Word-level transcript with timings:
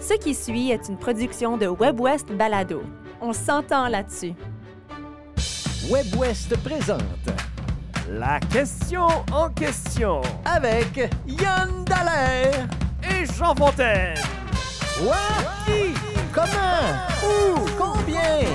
Ce 0.00 0.14
qui 0.14 0.34
suit 0.34 0.70
est 0.70 0.88
une 0.88 0.96
production 0.96 1.56
de 1.56 1.66
WebWest 1.66 2.28
Balado. 2.32 2.82
On 3.20 3.32
s'entend 3.32 3.88
là-dessus. 3.88 4.34
WebWest 5.90 6.56
présente 6.62 7.02
La 8.08 8.38
question 8.40 9.06
en 9.32 9.48
question 9.50 10.20
avec 10.44 11.10
Yann 11.26 11.84
Dallaire. 11.84 12.66
et 13.02 13.26
Jean 13.26 13.54
Fontaine. 13.54 14.14
Quoi? 15.02 15.16
Qui? 15.66 15.94
Comment? 16.32 16.94
Où? 17.24 17.58
Combien? 17.76 18.46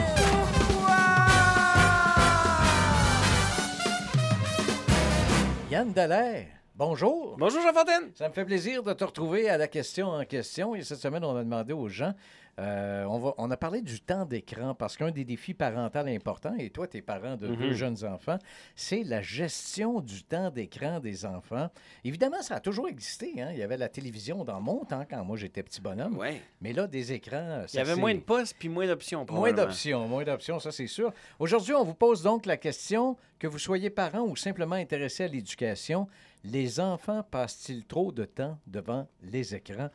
Yann 5.69 5.91
Dallaire, 5.91 6.47
bonjour. 6.75 7.35
Bonjour 7.37 7.61
Jean 7.61 7.73
Fontaine. 7.73 8.11
Ça 8.15 8.29
me 8.29 8.33
fait 8.33 8.45
plaisir 8.45 8.83
de 8.83 8.93
te 8.93 9.03
retrouver 9.03 9.49
à 9.49 9.57
la 9.57 9.67
question 9.67 10.07
en 10.09 10.25
question. 10.25 10.75
Et 10.75 10.83
cette 10.83 10.99
semaine, 10.99 11.23
on 11.23 11.35
a 11.35 11.43
demandé 11.43 11.73
aux 11.73 11.87
gens, 11.89 12.13
euh, 12.59 13.03
on, 13.05 13.17
va, 13.19 13.33
on 13.37 13.49
a 13.49 13.57
parlé 13.57 13.81
du 13.81 13.99
temps 13.99 14.25
d'écran 14.25 14.75
parce 14.75 14.95
qu'un 14.95 15.09
des 15.11 15.25
défis 15.25 15.53
parentaux 15.53 15.99
importants, 15.99 16.53
et 16.59 16.69
toi, 16.69 16.87
tu 16.87 16.97
es 16.97 17.01
parent 17.01 17.35
de 17.35 17.47
deux 17.47 17.69
Mhm. 17.69 17.73
jeunes 17.73 18.05
enfants, 18.05 18.37
c'est 18.75 19.03
la 19.03 19.21
gestion 19.21 20.01
du 20.01 20.23
temps 20.23 20.51
d'écran 20.51 20.99
des 20.99 21.25
enfants. 21.25 21.69
Évidemment, 22.03 22.41
ça 22.41 22.55
a 22.55 22.59
toujours 22.59 22.87
existé. 22.87 23.41
hein. 23.41 23.49
Il 23.51 23.57
y 23.57 23.63
avait 23.63 23.77
la 23.77 23.89
télévision 23.89 24.43
dans 24.43 24.61
mon 24.61 24.85
temps 24.85 25.05
quand 25.09 25.23
moi 25.25 25.35
j'étais 25.37 25.63
petit 25.63 25.81
bonhomme. 25.81 26.17
Ouais. 26.17 26.41
Mais 26.61 26.73
là, 26.73 26.85
des 26.87 27.11
écrans. 27.13 27.65
Il 27.73 27.77
y 27.77 27.79
avait 27.79 27.95
moins 27.95 28.13
de 28.13 28.19
postes 28.19 28.55
puis 28.59 28.69
moins 28.69 28.85
d'options. 28.87 29.25
Moins 29.29 29.51
d'options, 29.53 30.07
moins 30.07 30.23
d'options, 30.23 30.59
ça 30.59 30.71
c'est 30.71 30.87
sûr. 30.87 31.11
Aujourd'hui, 31.39 31.73
on 31.73 31.83
vous 31.83 31.95
pose 31.95 32.21
donc 32.21 32.45
la 32.45 32.57
question 32.57 33.17
que 33.39 33.47
vous 33.47 33.59
soyez 33.59 33.89
parent 33.89 34.21
ou 34.21 34.35
simplement 34.35 34.75
intéressé 34.75 35.23
à 35.23 35.27
l'éducation, 35.27 36.07
les 36.43 36.79
enfants 36.79 37.23
passent-ils 37.23 37.85
trop 37.85 38.11
de 38.11 38.25
temps 38.25 38.57
devant 38.67 39.07
les 39.23 39.55
écrans? 39.55 39.89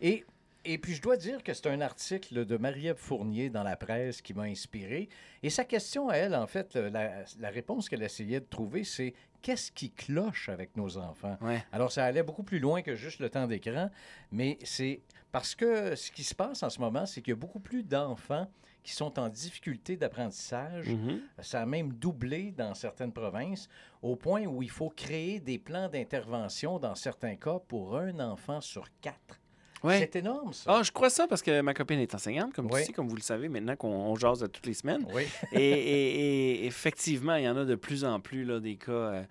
Et, 0.00 0.24
et 0.64 0.78
puis, 0.78 0.94
je 0.94 1.02
dois 1.02 1.16
dire 1.16 1.42
que 1.42 1.52
c'est 1.52 1.68
un 1.68 1.80
article 1.80 2.44
de 2.44 2.56
Marie-Ève 2.56 2.96
Fournier 2.96 3.50
dans 3.50 3.62
la 3.62 3.76
presse 3.76 4.22
qui 4.22 4.34
m'a 4.34 4.44
inspiré. 4.44 5.08
Et 5.42 5.50
sa 5.50 5.64
question 5.64 6.08
à 6.08 6.14
elle, 6.14 6.34
en 6.34 6.46
fait, 6.46 6.74
la, 6.76 7.24
la 7.38 7.50
réponse 7.50 7.88
qu'elle 7.88 8.02
essayait 8.02 8.40
de 8.40 8.46
trouver, 8.46 8.84
c'est 8.84 9.14
qu'est-ce 9.42 9.70
qui 9.70 9.90
cloche 9.90 10.48
avec 10.48 10.76
nos 10.76 10.96
enfants? 10.96 11.36
Ouais. 11.40 11.62
Alors, 11.70 11.92
ça 11.92 12.04
allait 12.04 12.22
beaucoup 12.22 12.44
plus 12.44 12.58
loin 12.58 12.82
que 12.82 12.94
juste 12.94 13.20
le 13.20 13.28
temps 13.28 13.46
d'écran, 13.46 13.90
mais 14.32 14.58
c'est 14.64 15.02
parce 15.32 15.54
que 15.54 15.94
ce 15.94 16.10
qui 16.10 16.24
se 16.24 16.34
passe 16.34 16.62
en 16.62 16.70
ce 16.70 16.80
moment, 16.80 17.06
c'est 17.06 17.20
qu'il 17.20 17.32
y 17.32 17.36
a 17.36 17.36
beaucoup 17.36 17.60
plus 17.60 17.82
d'enfants 17.82 18.48
qui 18.82 18.92
sont 18.92 19.18
en 19.18 19.28
difficulté 19.28 19.96
d'apprentissage. 19.96 20.90
Mhm. 20.90 21.20
Ça 21.40 21.62
a 21.62 21.66
même 21.66 21.92
doublé 21.92 22.52
dans 22.52 22.74
certaines 22.74 23.12
provinces, 23.12 23.68
au 24.02 24.14
point 24.14 24.44
où 24.44 24.62
il 24.62 24.70
faut 24.70 24.90
créer 24.90 25.40
des 25.40 25.58
plans 25.58 25.88
d'intervention 25.88 26.78
dans 26.78 26.94
certains 26.94 27.36
cas 27.36 27.58
pour 27.66 27.98
un 27.98 28.20
enfant 28.20 28.60
sur 28.60 28.86
quatre. 29.00 29.40
Ouais. 29.84 29.98
C'est 30.00 30.16
énorme, 30.16 30.52
ça. 30.52 30.74
Ah, 30.78 30.82
je 30.82 30.90
crois 30.90 31.10
ça 31.10 31.26
parce 31.28 31.42
que 31.42 31.60
ma 31.60 31.74
copine 31.74 31.98
est 32.00 32.14
enseignante, 32.14 32.52
comme 32.54 32.66
Oui. 32.72 32.80
tu 32.80 32.86
sais, 32.86 32.92
comme 32.92 33.06
vous 33.08 33.16
le 33.16 33.22
savez 33.22 33.48
maintenant 33.48 33.76
qu'on 33.76 33.88
on 33.88 34.16
jase 34.16 34.40
toutes 34.52 34.66
les 34.66 34.74
semaines. 34.74 35.06
Oui. 35.14 35.24
et, 35.52 35.58
et- 35.60 36.64
et 36.64 36.66
effectivement, 36.66 37.34
il 37.36 37.44
y 37.44 37.48
en 37.48 37.56
a 37.56 37.64
de 37.64 37.74
plus 37.74 38.04
en 38.04 38.18
plus 38.18 38.44
là, 38.44 38.60
des 38.60 38.76
cas, 38.76 38.92
euh, 38.92 39.22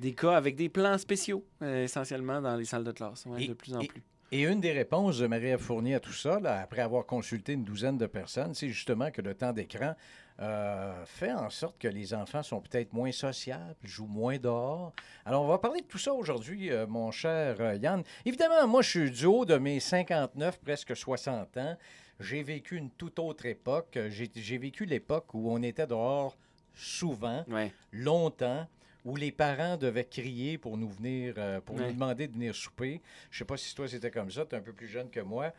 des 0.00 0.12
cas 0.12 0.32
avec 0.36 0.56
des 0.56 0.68
plans 0.68 0.98
spéciaux, 0.98 1.44
euh, 1.62 1.84
essentiellement 1.84 2.40
dans 2.42 2.56
les 2.56 2.64
salles 2.64 2.84
de 2.84 2.92
classe. 2.92 3.24
Ouais, 3.26 3.44
Et- 3.44 3.48
de 3.48 3.54
plus 3.54 3.74
en 3.74 3.84
plus. 3.84 4.02
Et 4.32 4.42
une 4.42 4.60
des 4.60 4.70
réponses 4.72 5.18
de 5.18 5.26
Marie-Ève 5.26 5.58
Fournier 5.58 5.96
à 5.96 6.00
tout 6.00 6.12
ça, 6.12 6.38
là, 6.38 6.60
après 6.60 6.82
avoir 6.82 7.04
consulté 7.04 7.54
une 7.54 7.64
douzaine 7.64 7.98
de 7.98 8.06
personnes, 8.06 8.54
c'est 8.54 8.68
justement 8.68 9.10
que 9.10 9.20
le 9.20 9.34
temps 9.34 9.52
d'écran 9.52 9.94
euh, 10.40 11.04
fait 11.04 11.32
en 11.32 11.50
sorte 11.50 11.78
que 11.78 11.88
les 11.88 12.14
enfants 12.14 12.42
sont 12.44 12.60
peut-être 12.60 12.92
moins 12.92 13.10
sociables, 13.10 13.74
jouent 13.82 14.06
moins 14.06 14.38
dehors. 14.38 14.92
Alors, 15.26 15.42
on 15.42 15.48
va 15.48 15.58
parler 15.58 15.80
de 15.80 15.86
tout 15.86 15.98
ça 15.98 16.14
aujourd'hui, 16.14 16.70
euh, 16.70 16.86
mon 16.86 17.10
cher 17.10 17.56
euh, 17.58 17.74
Yann. 17.74 18.04
Évidemment, 18.24 18.68
moi, 18.68 18.82
je 18.82 18.88
suis 18.88 19.10
du 19.10 19.26
haut 19.26 19.44
de 19.44 19.56
mes 19.58 19.80
59, 19.80 20.60
presque 20.60 20.96
60 20.96 21.56
ans. 21.56 21.76
J'ai 22.20 22.42
vécu 22.44 22.76
une 22.76 22.90
toute 22.90 23.18
autre 23.18 23.46
époque. 23.46 23.98
J'ai 24.10 24.30
j'ai 24.34 24.58
vécu 24.58 24.84
l'époque 24.84 25.34
où 25.34 25.50
on 25.50 25.60
était 25.62 25.86
dehors 25.86 26.36
souvent 26.74 27.44
Ouais. 27.48 27.72
longtemps 27.92 28.66
où 29.04 29.16
les 29.16 29.32
parents 29.32 29.76
devaient 29.76 30.04
crier 30.04 30.58
pour 30.58 30.76
nous 30.76 30.88
venir, 30.88 31.34
euh, 31.38 31.60
pour 31.60 31.76
Ouais. 31.76 31.86
nous 31.86 31.92
demander 31.94 32.28
de 32.28 32.32
venir 32.34 32.54
souper. 32.54 33.00
Je 33.30 33.38
sais 33.38 33.44
pas 33.44 33.56
si 33.56 33.74
toi 33.74 33.88
c'était 33.88 34.10
comme 34.10 34.30
ça, 34.30 34.44
tu 34.44 34.54
es 34.54 34.58
un 34.58 34.62
peu 34.62 34.72
plus 34.72 34.88
jeune 34.88 35.10
que 35.10 35.20
moi. 35.20 35.52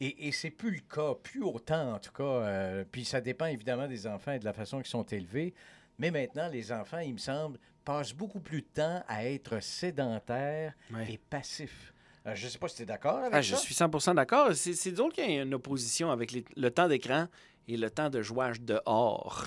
Et, 0.00 0.28
et 0.28 0.32
c'est 0.32 0.50
plus 0.50 0.70
le 0.72 0.80
cas, 0.80 1.14
plus 1.22 1.42
autant 1.42 1.94
en 1.94 1.98
tout 1.98 2.12
cas. 2.12 2.22
euh, 2.24 2.84
puis 2.90 3.04
ça 3.04 3.20
dépend 3.20 3.46
évidemment 3.46 3.86
des 3.86 4.06
enfants 4.06 4.32
et 4.32 4.38
de 4.38 4.44
la 4.44 4.52
façon 4.52 4.78
qu'ils 4.78 4.86
sont 4.90 5.04
élevés. 5.04 5.54
Mais 5.98 6.10
maintenant, 6.10 6.48
les 6.48 6.72
enfants, 6.72 6.98
il 6.98 7.12
me 7.12 7.18
semble, 7.18 7.58
passent 7.84 8.14
beaucoup 8.14 8.40
plus 8.40 8.62
de 8.62 8.66
temps 8.74 9.04
à 9.06 9.26
être 9.26 9.60
sédentaires 9.62 10.72
Ouais. 10.92 11.12
et 11.12 11.18
passifs. 11.18 11.92
Euh, 12.26 12.34
je 12.34 12.46
ne 12.46 12.50
sais 12.50 12.58
pas 12.58 12.68
si 12.68 12.76
tu 12.76 12.82
es 12.82 12.86
d'accord 12.86 13.18
avec 13.18 13.34
Ah, 13.34 13.42
je 13.42 13.54
ça. 13.54 13.60
suis 13.60 13.74
100 13.74 14.14
d'accord. 14.14 14.54
C'est 14.54 14.74
c'est 14.74 14.92
drôle 14.92 15.12
qu'il 15.12 15.28
y 15.28 15.34
ait 15.36 15.42
une 15.42 15.54
opposition 15.54 16.10
avec 16.10 16.30
les- 16.32 16.44
le 16.56 16.70
temps 16.70 16.88
d'écran 16.88 17.26
et 17.68 17.76
le 17.76 17.90
temps 17.90 18.10
de 18.10 18.22
jouage 18.22 18.60
dehors. 18.60 19.46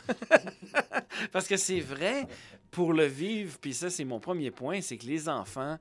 Parce 1.32 1.48
que 1.48 1.58
c'est 1.58 1.80
vrai, 1.80 2.28
pour 2.72 2.94
le 2.94 3.06
vivre, 3.06 3.58
puis 3.60 3.74
ça, 3.74 3.90
c'est 3.90 4.06
mon 4.06 4.20
premier 4.20 4.52
point, 4.52 4.82
c'est 4.82 4.98
que 4.98 5.06
les 5.06 5.30
enfants. 5.30 5.78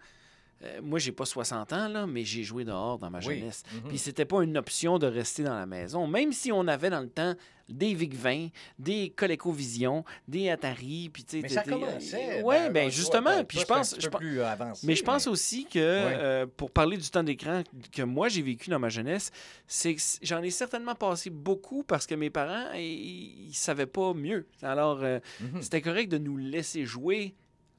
Euh, 0.64 0.80
moi, 0.82 0.98
j'ai 0.98 1.12
pas 1.12 1.24
60 1.26 1.72
ans, 1.72 1.88
là, 1.88 2.06
mais 2.06 2.24
j'ai 2.24 2.42
joué 2.42 2.64
dehors 2.64 2.98
dans 2.98 3.10
ma 3.10 3.18
Oui. 3.18 3.38
jeunesse. 3.40 3.62
Mhm. 3.72 3.88
Puis 3.88 3.98
c'était 3.98 4.24
pas 4.24 4.42
une 4.42 4.56
option 4.56 4.98
de 4.98 5.06
rester 5.06 5.42
dans 5.42 5.54
la 5.54 5.66
maison. 5.66 6.06
Même 6.06 6.32
si 6.32 6.50
on 6.52 6.66
avait 6.66 6.90
dans 6.90 7.00
le 7.00 7.08
temps 7.10 7.34
des 7.68 7.94
VIC-20, 7.94 8.50
des 8.78 9.10
ColecoVision, 9.16 10.04
des 10.28 10.50
Atari, 10.50 11.08
puis 11.10 11.24
tu 11.24 11.36
sais... 11.38 11.42
Mais 11.42 11.48
ça 11.48 11.62
commençait. 11.62 12.42
Ouais, 12.42 12.68
ben, 12.68 12.82
toi, 12.82 12.90
justement, 12.90 13.44
puis 13.44 13.58
je 13.58 13.64
pense... 13.64 13.96
je 13.98 14.08
plus 14.10 14.42
avancé, 14.42 14.86
mais 14.86 14.94
je 14.94 15.02
pense 15.02 15.26
aussi 15.26 15.64
que, 15.64 15.78
euh, 15.78 16.46
pour 16.58 16.70
parler 16.70 16.98
du 16.98 17.08
temps 17.08 17.22
d'écran 17.22 17.62
que 17.90 18.02
moi 18.02 18.28
j'ai 18.28 18.42
vécu 18.42 18.68
dans 18.68 18.78
ma 18.78 18.90
jeunesse, 18.90 19.30
c'est 19.66 19.96
j'en 20.22 20.42
ai 20.42 20.50
certainement 20.50 20.94
passé 20.94 21.30
beaucoup 21.30 21.82
parce 21.84 22.06
que 22.06 22.14
mes 22.14 22.28
parents, 22.28 22.70
ils, 22.74 23.48
ils 23.48 23.54
savaient 23.54 23.86
pas 23.86 24.12
mieux. 24.12 24.46
Alors, 24.62 25.02
euh, 25.02 25.18
Mhm. 25.40 25.62
c'était 25.62 25.80
correct 25.80 26.10
de 26.10 26.18
nous 26.18 26.36
laisser 26.36 26.84
jouer 26.84 27.34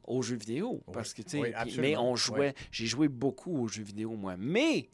aux 0.07 0.21
jeux 0.21 0.37
vidéo. 0.37 0.81
Parce 0.93 1.13
que, 1.13 1.21
tu 1.21 1.29
sais, 1.31 1.39
oui, 1.39 1.53
mais 1.77 1.97
on 1.97 2.15
jouait, 2.15 2.53
j'ai 2.71 2.85
joué 2.85 3.07
beaucoup 3.07 3.57
aux 3.57 3.67
jeux 3.67 3.83
vidéo, 3.83 4.11
moi. 4.11 4.35
Mais 4.37 4.89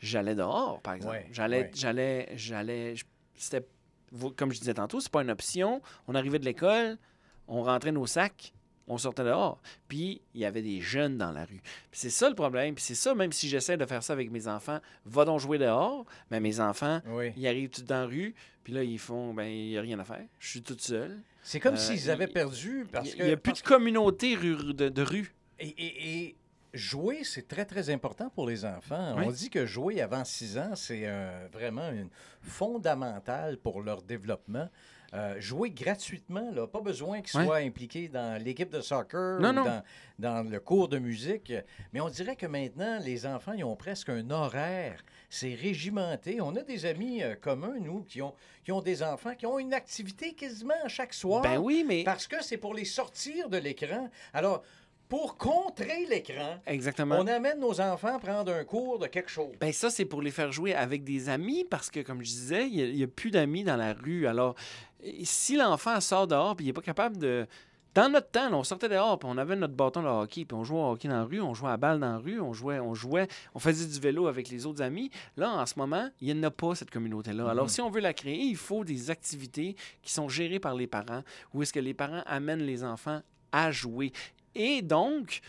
j'allais 0.00 0.34
dehors, 0.34 0.80
par 0.80 0.94
exemple. 0.94 1.24
J'allais, 1.32 1.70
j'allais, 1.74 2.28
j'allais, 2.36 2.94
c'était, 3.34 3.66
comme 4.36 4.52
je 4.52 4.58
disais 4.58 4.74
tantôt, 4.74 5.00
c'est 5.00 5.12
pas 5.12 5.22
une 5.22 5.30
option. 5.30 5.80
On 6.08 6.14
arrivait 6.14 6.38
de 6.38 6.44
l'école, 6.44 6.98
on 7.48 7.62
rentrait 7.62 7.92
nos 7.92 8.06
sacs, 8.06 8.52
on 8.88 8.98
sortait 8.98 9.24
dehors. 9.24 9.60
Puis 9.88 10.22
il 10.34 10.40
y 10.40 10.44
avait 10.44 10.62
des 10.62 10.80
jeunes 10.80 11.18
dans 11.18 11.32
la 11.32 11.44
rue. 11.44 11.60
Puis 11.90 12.00
c'est 12.00 12.10
ça 12.10 12.28
le 12.28 12.34
problème. 12.34 12.74
Puis 12.74 12.84
c'est 12.84 12.94
ça, 12.94 13.14
même 13.14 13.32
si 13.32 13.48
j'essaie 13.48 13.76
de 13.76 13.86
faire 13.86 14.02
ça 14.02 14.12
avec 14.12 14.30
mes 14.30 14.48
enfants, 14.48 14.80
va 15.04 15.24
donc 15.24 15.40
jouer 15.40 15.58
dehors. 15.58 16.04
Mais 16.30 16.40
mes 16.40 16.60
enfants, 16.60 17.00
ils 17.36 17.46
arrivent 17.46 17.70
tout 17.70 17.82
dans 17.82 18.00
la 18.00 18.06
rue, 18.06 18.34
puis 18.64 18.72
là, 18.72 18.82
ils 18.82 18.98
font, 18.98 19.32
ben, 19.32 19.44
il 19.44 19.70
n'y 19.70 19.78
a 19.78 19.80
rien 19.80 19.98
à 19.98 20.04
faire. 20.04 20.24
Je 20.38 20.48
suis 20.48 20.62
toute 20.62 20.80
seule. 20.80 21.20
C'est 21.48 21.60
comme 21.60 21.74
Euh, 21.74 21.78
s'ils 21.78 22.10
avaient 22.10 22.24
il- 22.24 22.32
perdu 22.32 22.86
parce 22.90 23.08
Il 23.12 23.16
que. 23.18 23.22
n'y 23.22 23.30
a 23.30 23.36
plus 23.36 23.52
de 23.52 23.60
communauté 23.60 24.36
de, 24.36 24.88
de 24.88 25.02
rue. 25.02 25.32
Et, 25.60 25.68
et- 25.68 26.18
et 26.24 26.36
jouer, 26.74 27.22
c'est 27.22 27.46
très, 27.46 27.64
très 27.64 27.88
important 27.90 28.28
pour 28.30 28.48
les 28.48 28.64
enfants. 28.64 29.14
Oui. 29.16 29.24
On 29.28 29.30
dit 29.30 29.48
que 29.48 29.64
jouer 29.64 30.00
avant 30.00 30.24
6 30.24 30.58
ans, 30.58 30.74
c'est 30.74 31.02
euh, 31.04 31.46
vraiment 31.52 31.88
une 31.90 32.08
fondamental 32.42 33.58
pour 33.58 33.80
leur 33.80 34.02
développement. 34.02 34.68
Euh, 35.14 35.40
jouer 35.40 35.70
gratuitement, 35.70 36.50
là, 36.52 36.66
pas 36.66 36.80
besoin 36.80 37.22
qu'ils 37.22 37.38
Ouais. 37.38 37.46
soient 37.46 37.56
impliqués 37.56 38.08
dans 38.08 38.42
l'équipe 38.42 38.70
de 38.70 38.80
soccer 38.80 39.40
Non, 39.40 39.50
ou 39.50 39.52
non. 39.52 39.64
Dans, 39.64 39.82
dans 40.18 40.50
le 40.50 40.60
cours 40.60 40.88
de 40.88 40.98
musique. 40.98 41.52
Mais 41.92 42.00
on 42.00 42.08
dirait 42.08 42.36
que 42.36 42.46
maintenant, 42.46 42.98
les 43.04 43.26
enfants, 43.26 43.52
ils 43.52 43.64
ont 43.64 43.76
presque 43.76 44.08
un 44.08 44.30
horaire. 44.30 45.02
C'est 45.30 45.54
régimenté. 45.54 46.40
On 46.40 46.54
a 46.56 46.62
des 46.62 46.86
amis 46.86 47.22
euh, 47.22 47.34
communs, 47.34 47.78
nous, 47.80 48.02
qui 48.02 48.20
ont, 48.22 48.34
qui 48.64 48.72
ont 48.72 48.82
des 48.82 49.02
enfants, 49.02 49.34
qui 49.34 49.46
ont 49.46 49.58
une 49.58 49.74
activité 49.74 50.32
quasiment 50.32 50.74
chaque 50.88 51.14
soir. 51.14 51.42
Ben 51.42 51.58
oui, 51.58 51.84
mais... 51.86 52.04
Parce 52.04 52.26
que 52.26 52.42
c'est 52.42 52.58
pour 52.58 52.74
les 52.74 52.84
sortir 52.84 53.48
de 53.48 53.58
l'écran. 53.58 54.08
Alors, 54.32 54.62
pour 55.08 55.36
contrer 55.36 56.04
l'écran, 56.06 56.58
Exactement. 56.66 57.16
on 57.20 57.26
amène 57.28 57.60
nos 57.60 57.80
enfants 57.80 58.18
prendre 58.18 58.52
un 58.52 58.64
cours 58.64 58.98
de 58.98 59.06
quelque 59.06 59.30
chose. 59.30 59.54
Ben 59.60 59.72
ça, 59.72 59.88
c'est 59.88 60.04
pour 60.04 60.20
les 60.20 60.32
faire 60.32 60.50
jouer 60.50 60.74
avec 60.74 61.04
des 61.04 61.28
amis 61.28 61.64
parce 61.64 61.90
que, 61.90 62.00
comme 62.00 62.24
je 62.24 62.30
disais, 62.30 62.68
il 62.68 62.94
n'y 62.94 63.02
a, 63.04 63.06
plus 63.06 63.30
d'amis 63.30 63.62
dans 63.62 63.76
la 63.76 63.92
rue. 63.92 64.26
Alors, 64.26 64.56
et 65.06 65.24
si 65.24 65.56
l'enfant 65.56 66.00
sort 66.00 66.26
dehors 66.26 66.56
puis 66.56 66.64
il 66.66 66.68
n'est 66.68 66.72
pas 66.72 66.82
capable 66.82 67.16
de... 67.18 67.46
Dans 67.94 68.10
notre 68.10 68.28
temps, 68.30 68.50
là, 68.50 68.56
on 68.58 68.62
sortait 68.62 68.90
dehors, 68.90 69.18
puis 69.18 69.26
on 69.32 69.38
avait 69.38 69.56
notre 69.56 69.72
bâton 69.72 70.02
de 70.02 70.06
hockey, 70.06 70.44
puis 70.44 70.54
on 70.54 70.64
jouait 70.64 70.80
au 70.80 70.90
hockey 70.90 71.08
dans 71.08 71.16
la 71.16 71.24
rue, 71.24 71.40
on 71.40 71.54
jouait 71.54 71.68
à 71.68 71.72
la 71.72 71.76
balle 71.78 71.98
dans 71.98 72.12
la 72.12 72.18
rue, 72.18 72.38
on 72.42 72.52
jouait, 72.52 72.78
on 72.78 72.92
jouait, 72.92 73.26
on 73.54 73.58
faisait 73.58 73.86
du 73.86 73.98
vélo 73.98 74.26
avec 74.26 74.50
les 74.50 74.66
autres 74.66 74.82
amis. 74.82 75.10
Là, 75.38 75.50
en 75.50 75.64
ce 75.64 75.78
moment, 75.78 76.10
il 76.20 76.26
n'y 76.26 76.38
en 76.38 76.42
a 76.42 76.50
pas 76.50 76.74
cette 76.74 76.90
communauté-là. 76.90 77.48
Alors, 77.48 77.64
Mhm. 77.64 77.70
si 77.70 77.80
on 77.80 77.88
veut 77.88 78.02
la 78.02 78.12
créer, 78.12 78.38
il 78.42 78.56
faut 78.56 78.84
des 78.84 79.08
activités 79.10 79.76
qui 80.02 80.12
sont 80.12 80.28
gérées 80.28 80.60
par 80.60 80.74
les 80.74 80.86
parents, 80.86 81.22
où 81.54 81.62
est-ce 81.62 81.72
que 81.72 81.80
les 81.80 81.94
parents 81.94 82.22
amènent 82.26 82.64
les 82.64 82.84
enfants 82.84 83.22
à 83.50 83.70
jouer. 83.70 84.12
Et 84.54 84.82
donc, 84.82 85.40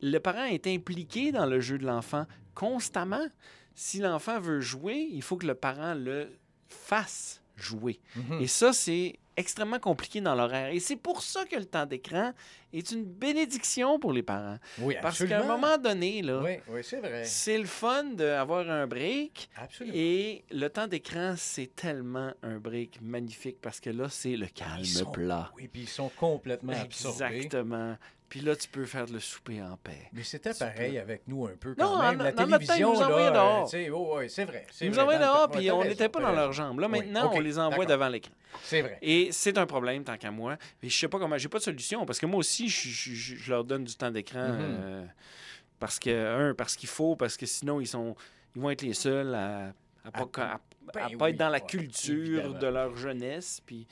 le 0.00 0.18
parent 0.18 0.44
est 0.44 0.68
impliqué 0.68 1.32
dans 1.32 1.46
le 1.46 1.58
jeu 1.58 1.78
de 1.78 1.84
l'enfant 1.86 2.26
constamment. 2.54 3.26
Si 3.74 3.98
l'enfant 3.98 4.38
veut 4.38 4.60
jouer, 4.60 5.08
il 5.10 5.22
faut 5.22 5.36
que 5.36 5.48
le 5.48 5.56
parent 5.56 5.94
le 5.94 6.28
fasse 6.68 7.41
jouer. 7.62 8.00
Mhm. 8.16 8.40
Et 8.42 8.46
ça, 8.46 8.72
c'est 8.72 9.14
extrêmement 9.34 9.78
compliqué 9.78 10.20
dans 10.20 10.34
l'horaire. 10.34 10.68
Et 10.74 10.78
c'est 10.80 10.96
pour 10.96 11.22
ça 11.22 11.46
que 11.46 11.56
le 11.56 11.64
temps 11.64 11.86
d'écran 11.86 12.32
est 12.72 12.90
une 12.90 13.04
bénédiction 13.04 13.98
pour 13.98 14.12
les 14.12 14.22
parents. 14.22 14.58
Oui, 14.78 14.94
Parce 15.00 15.22
absolument. 15.22 15.40
qu'à 15.40 15.44
un 15.44 15.56
moment 15.58 15.78
donné, 15.78 16.20
là, 16.20 16.40
Oui, 16.42 16.56
oui, 16.68 16.80
c'est 16.84 17.00
vrai. 17.00 17.24
c'est 17.24 17.56
le 17.56 17.64
fun 17.64 18.04
d'avoir 18.04 18.68
un 18.68 18.86
break. 18.86 19.48
Absolument. 19.56 19.96
Et 19.96 20.44
le 20.50 20.68
temps 20.68 20.86
d'écran, 20.86 21.34
c'est 21.38 21.74
tellement 21.74 22.32
un 22.42 22.58
break 22.58 23.00
magnifique 23.00 23.56
parce 23.62 23.80
que 23.80 23.88
là, 23.88 24.08
c'est 24.10 24.36
le 24.36 24.46
calme 24.48 24.80
Ils 24.80 24.86
sont- 24.86 25.10
plat. 25.10 25.50
Oui, 25.56 25.66
puis 25.66 25.82
ils 25.82 25.88
sont 25.88 26.10
complètement 26.10 26.72
absorbés. 26.74 27.24
Exactement. 27.36 27.96
Puis 28.32 28.40
là, 28.40 28.56
tu 28.56 28.66
peux 28.66 28.86
faire 28.86 29.04
le 29.12 29.20
souper 29.20 29.60
en 29.60 29.76
paix. 29.76 30.08
Mais 30.14 30.22
c'était 30.22 30.54
pareil 30.54 30.92
peux- 30.92 31.00
avec 31.00 31.28
nous 31.28 31.44
un 31.44 31.54
peu 31.60 31.74
Non, 31.76 31.96
quand 31.98 32.10
même. 32.12 32.18
en- 32.18 32.24
La 32.24 32.32
temps, 32.32 32.44
télévision, 32.46 32.94
nous 32.94 33.02
envoyaient 33.02 33.26
là, 33.26 33.30
dehors. 33.32 33.70
euh, 33.74 33.90
oh, 33.92 34.16
ouais, 34.16 34.28
c'est 34.30 34.46
vrai. 34.46 34.66
Ils 34.80 34.88
nous 34.90 34.98
envoyaient 34.98 35.18
dehors, 35.18 35.50
temps- 35.50 35.58
puis 35.58 35.70
on 35.70 35.84
n'était 35.84 36.08
pas 36.08 36.20
dans 36.20 36.28
raison. 36.28 36.40
leurs 36.40 36.52
jambes. 36.54 36.80
Là, 36.80 36.88
Oui, 36.90 36.98
maintenant, 37.00 37.30
on 37.34 37.40
les 37.40 37.58
envoie 37.58 37.84
devant 37.84 38.08
l'écran. 38.08 38.32
C'est 38.62 38.80
vrai. 38.80 38.98
Et 39.02 39.28
c'est 39.32 39.58
un 39.58 39.66
problème, 39.66 40.02
tant 40.02 40.16
qu'à 40.16 40.30
moi. 40.30 40.56
Mais 40.82 40.88
je 40.88 40.98
sais 40.98 41.08
pas 41.08 41.18
comment. 41.18 41.36
J'ai 41.36 41.48
pas 41.50 41.58
de 41.58 41.62
solution 41.64 42.06
parce 42.06 42.18
que 42.18 42.24
moi 42.24 42.38
aussi, 42.38 42.70
je, 42.70 42.88
je- 42.88 43.12
je- 43.14 43.36
je 43.36 43.50
leur 43.50 43.64
donne 43.64 43.84
du 43.84 43.94
temps 43.94 44.10
d'écran. 44.10 44.48
Mhm. 44.48 44.58
euh, 44.60 45.04
parce 45.78 45.98
que, 45.98 46.50
un, 46.50 46.54
parce 46.54 46.74
qu'il 46.74 46.88
faut, 46.88 47.16
parce 47.16 47.36
que 47.36 47.44
sinon, 47.44 47.82
ils, 47.82 47.86
sont, 47.86 48.16
ils 48.56 48.62
vont 48.62 48.70
être 48.70 48.80
les 48.80 48.94
seuls 48.94 49.34
à 49.34 49.74
à 50.04 50.10
pas, 50.10 50.42
à- 50.42 50.52
à 50.54 50.60
ben 50.94 51.16
pas 51.18 51.24
oui, 51.26 51.30
être 51.32 51.36
dans 51.36 51.50
la 51.50 51.60
culture 51.60 52.38
évidemment. 52.38 52.58
de 52.58 52.66
leur 52.66 52.96
jeunesse. 52.96 53.60
Puis 53.66 53.86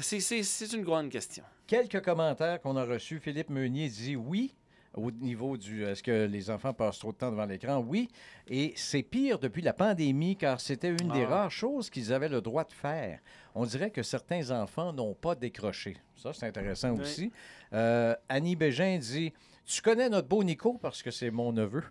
c'est 0.00 0.18
c'est 0.20 0.72
une 0.72 0.82
grande 0.82 1.10
question. 1.10 1.44
Quelques 1.68 2.00
commentaires 2.02 2.60
qu'on 2.62 2.76
a 2.76 2.84
reçus. 2.86 3.20
Philippe 3.20 3.50
Meunier 3.50 3.88
dit 3.90 4.16
oui. 4.16 4.54
Au 4.94 5.10
niveau 5.10 5.58
du 5.58 5.84
est-ce 5.84 6.02
que 6.02 6.24
les 6.24 6.48
enfants 6.50 6.72
passent 6.72 6.98
trop 6.98 7.12
de 7.12 7.18
temps 7.18 7.30
devant 7.30 7.44
l'écran? 7.44 7.76
Oui. 7.86 8.08
Et 8.48 8.72
c'est 8.74 9.02
pire 9.02 9.38
depuis 9.38 9.60
la 9.60 9.74
pandémie 9.74 10.34
car 10.34 10.60
c'était 10.62 10.88
une 10.88 11.10
des 11.12 11.24
Ah. 11.24 11.28
rares 11.28 11.50
choses 11.50 11.90
qu'ils 11.90 12.10
avaient 12.12 12.30
le 12.30 12.40
droit 12.40 12.64
de 12.64 12.72
faire. 12.72 13.20
On 13.54 13.66
dirait 13.66 13.90
que 13.90 14.02
certains 14.02 14.50
enfants 14.50 14.94
n'ont 14.94 15.12
pas 15.14 15.34
décroché. 15.34 15.98
Ça, 16.16 16.32
c'est 16.32 16.46
intéressant 16.46 16.92
Oui. 16.94 17.00
aussi. 17.02 17.32
Euh, 17.74 18.14
Annie 18.30 18.56
Bégin 18.56 18.96
dit 18.98 19.34
Tu 19.66 19.82
connais 19.82 20.08
notre 20.08 20.26
beau 20.26 20.42
Nico 20.42 20.78
parce 20.80 21.02
que 21.02 21.10
c'est 21.10 21.30
mon 21.30 21.52
neveu. 21.52 21.84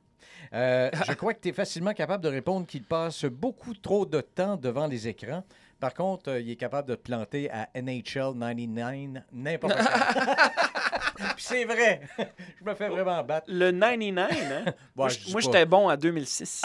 Euh, 0.53 0.89
je 1.07 1.13
crois 1.13 1.35
que 1.35 1.39
tu 1.41 1.49
es 1.49 1.53
facilement 1.53 1.93
capable 1.93 2.23
de 2.23 2.29
répondre 2.29 2.65
qu'il 2.65 2.83
passe 2.83 3.25
beaucoup 3.25 3.75
trop 3.75 4.07
de 4.07 4.21
temps 4.21 4.57
devant 4.57 4.87
les 4.87 5.07
écrans. 5.07 5.43
Par 5.79 5.93
contre, 5.93 6.31
euh, 6.31 6.41
il 6.41 6.49
est 6.49 6.55
capable 6.55 6.89
de 6.89 6.95
te 6.95 7.01
planter 7.01 7.49
à 7.51 7.69
NHL 7.75 8.33
99 8.33 9.23
n'importe 9.31 9.75
quand. 9.77 11.23
Puis 11.35 11.43
c'est 11.43 11.65
vrai. 11.65 12.01
je 12.59 12.63
me 12.65 12.73
fais 12.73 12.89
vraiment 12.89 13.23
battre. 13.23 13.47
Le 13.47 13.71
99, 13.71 14.31
hein? 14.31 14.73
moi, 14.95 15.09
j'étais 15.09 15.65
bon 15.65 15.87
à 15.87 15.97
2006. 15.97 16.63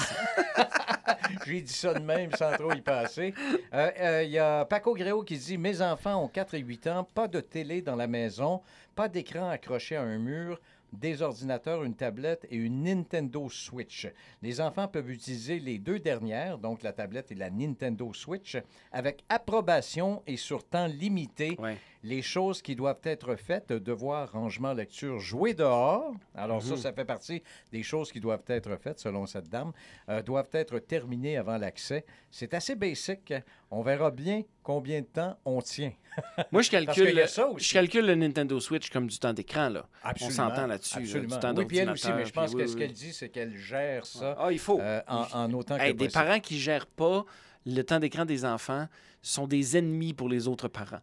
J'ai 1.47 1.61
dit 1.61 1.73
ça 1.73 1.95
de 1.95 2.01
même 2.01 2.31
sans 2.33 2.53
trop 2.53 2.73
y 2.73 2.81
passer. 2.81 3.35
Euh, 3.75 3.91
euh, 4.01 4.23
Il 4.25 4.31
y 4.31 4.39
a 4.39 4.65
Paco 4.65 4.95
Gréo 4.95 5.23
qui 5.23 5.37
dit 5.37 5.59
Mes 5.59 5.81
enfants 5.81 6.23
ont 6.23 6.29
4 6.29 6.55
et 6.55 6.61
8 6.61 6.87
ans, 6.89 7.05
pas 7.15 7.29
de 7.29 7.41
télé 7.41 7.83
dans 7.83 7.97
la 7.97 8.07
maison, 8.07 8.63
pas 8.95 9.09
d'écran 9.09 9.49
accroché 9.49 9.97
à 9.97 10.03
un 10.03 10.19
mur, 10.19 10.61
des 10.93 11.23
ordinateurs, 11.23 11.85
une 11.85 11.95
tablette 11.95 12.47
et 12.51 12.57
une 12.57 12.83
Nintendo 12.85 13.49
Switch. 13.49 14.09
Les 14.43 14.61
enfants 14.61 14.89
peuvent 14.89 15.11
utiliser 15.11 15.59
les 15.59 15.79
deux 15.79 15.99
dernières, 15.99 16.59
donc 16.59 16.83
la 16.83 16.93
tablette 16.93 17.33
et 17.33 17.35
la 17.35 17.51
Nintendo 17.51 18.13
Switch, 18.13 18.57
avec 18.91 19.25
approbation 19.29 20.23
et 20.27 20.37
sur 20.37 20.65
temps 20.65 20.87
limité. 20.87 21.57
Les 22.05 22.21
choses 22.21 22.63
qui 22.63 22.75
doivent 22.75 22.99
être 23.05 23.37
faites, 23.37 23.73
devoir, 23.73 24.33
rangement, 24.33 24.73
lecture, 24.73 25.21
jouer 25.21 25.55
dehors. 25.55 26.13
Alors 26.35 26.61
ça, 26.61 26.73
Mhm. 26.73 26.77
ça 26.79 26.93
fait 26.93 27.05
partie 27.05 27.43
des 27.71 27.85
choses 27.85 28.11
qui 28.11 28.19
doivent 28.19 28.43
être 28.49 28.75
faites, 28.77 28.99
selon 28.99 29.25
cette 29.27 29.49
dame, 29.49 29.71
euh, 30.09 30.21
doivent 30.21 30.49
être 30.53 30.81
terminées 30.81 31.37
avant 31.37 31.59
l'accès. 31.59 32.05
C'est 32.31 32.55
assez 32.55 32.75
basic. 32.75 33.33
On 33.71 33.83
verra 33.83 34.11
bien 34.11 34.43
combien 34.65 35.01
de 35.01 35.07
temps 35.07 35.39
on 35.45 35.63
tient. 35.63 35.93
Moi, 36.53 36.63
je 36.63 36.71
calcule, 36.71 37.15
je 37.59 37.73
calcule 37.73 38.07
le 38.07 38.15
Nintendo 38.17 38.59
Switch 38.59 38.91
comme 38.91 39.07
du 39.07 39.19
temps 39.21 39.33
d'écran. 39.33 39.69
là. 39.69 39.87
On 40.23 40.29
s'entend 40.31 40.67
là-dessus. 40.67 40.97
là, 40.99 41.03
Absolument. 41.05 41.35
du 41.37 41.41
temps 41.41 41.55
oui, 41.57 41.65
puis 41.67 41.79
elle 41.79 41.91
aussi, 41.91 42.13
mais 42.13 42.27
je 42.27 42.33
pense 42.33 42.53
que 42.53 42.63
oui, 42.63 42.69
ce 42.69 42.77
qu'elle 42.77 42.93
dit, 42.93 43.13
c'est 43.13 43.29
qu'elle 43.29 43.57
gère 43.57 44.07
ça 44.07 44.37
Ah, 44.41 44.51
il 44.51 44.59
faut. 44.59 44.81
euh, 44.81 45.01
en, 45.07 45.27
en 45.33 45.53
autant 45.53 45.77
Hey, 45.77 45.93
que 45.93 45.99
des 45.99 46.07
possible. 46.07 46.13
parents 46.25 46.41
qui 46.41 46.59
gèrent 46.59 46.87
pas 46.87 47.25
le 47.65 47.83
temps 47.83 48.01
d'écran 48.01 48.25
des 48.25 48.45
enfants 48.45 48.89
sont 49.23 49.47
des 49.47 49.77
ennemis 49.77 50.13
pour 50.13 50.29
les 50.29 50.49
autres 50.49 50.69
parents. 50.69 51.01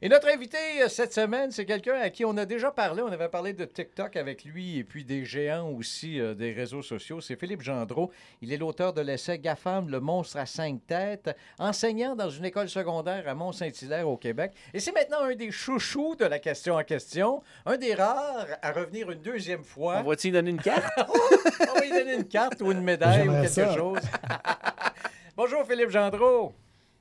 Et 0.00 0.08
notre 0.08 0.28
invité 0.28 0.56
euh, 0.80 0.88
cette 0.88 1.12
semaine, 1.12 1.50
c'est 1.50 1.64
quelqu'un 1.64 1.94
à 1.94 2.10
qui 2.10 2.24
on 2.24 2.36
a 2.36 2.44
déjà 2.44 2.70
parlé. 2.70 3.02
On 3.02 3.12
avait 3.12 3.28
parlé 3.28 3.52
de 3.52 3.64
TikTok 3.64 4.16
avec 4.16 4.44
lui 4.44 4.78
et 4.78 4.84
puis 4.84 5.04
des 5.04 5.24
géants 5.24 5.68
aussi 5.70 6.20
euh, 6.20 6.34
des 6.34 6.52
réseaux 6.52 6.82
sociaux. 6.82 7.20
C'est 7.20 7.36
Philippe 7.38 7.62
Gendreau. 7.62 8.10
Il 8.40 8.52
est 8.52 8.56
l'auteur 8.56 8.92
de 8.92 9.00
l'essai 9.00 9.38
GAFAM, 9.38 9.88
le 9.88 10.00
monstre 10.00 10.38
à 10.38 10.46
cinq 10.46 10.80
têtes, 10.86 11.30
enseignant 11.58 12.16
dans 12.16 12.30
une 12.30 12.44
école 12.44 12.68
secondaire 12.68 13.28
à 13.28 13.34
Mont-Saint-Hilaire 13.34 14.08
au 14.08 14.16
Québec. 14.16 14.52
Et 14.74 14.80
c'est 14.80 14.92
maintenant 14.92 15.20
un 15.22 15.34
des 15.34 15.50
chouchous 15.50 16.16
de 16.16 16.24
la 16.24 16.38
question 16.38 16.74
en 16.76 16.84
question, 16.84 17.42
un 17.66 17.76
des 17.76 17.94
rares 17.94 18.46
à 18.62 18.72
revenir 18.72 19.10
une 19.10 19.22
deuxième 19.22 19.64
fois. 19.64 20.02
On 20.04 20.08
va-tu 20.08 20.28
lui 20.28 20.32
donner 20.32 20.50
une 20.50 20.60
carte? 20.60 20.84
On 20.98 21.74
va 21.74 21.80
lui 21.80 21.90
donner 21.90 22.14
une 22.14 22.28
carte 22.28 22.60
ou 22.62 22.72
une 22.72 22.82
médaille 22.82 23.28
ou 23.28 23.32
quelque 23.32 23.48
ça. 23.48 23.74
chose. 23.74 23.98
Bonjour 25.34 25.64
Philippe 25.64 25.88
Gendreau. 25.88 26.52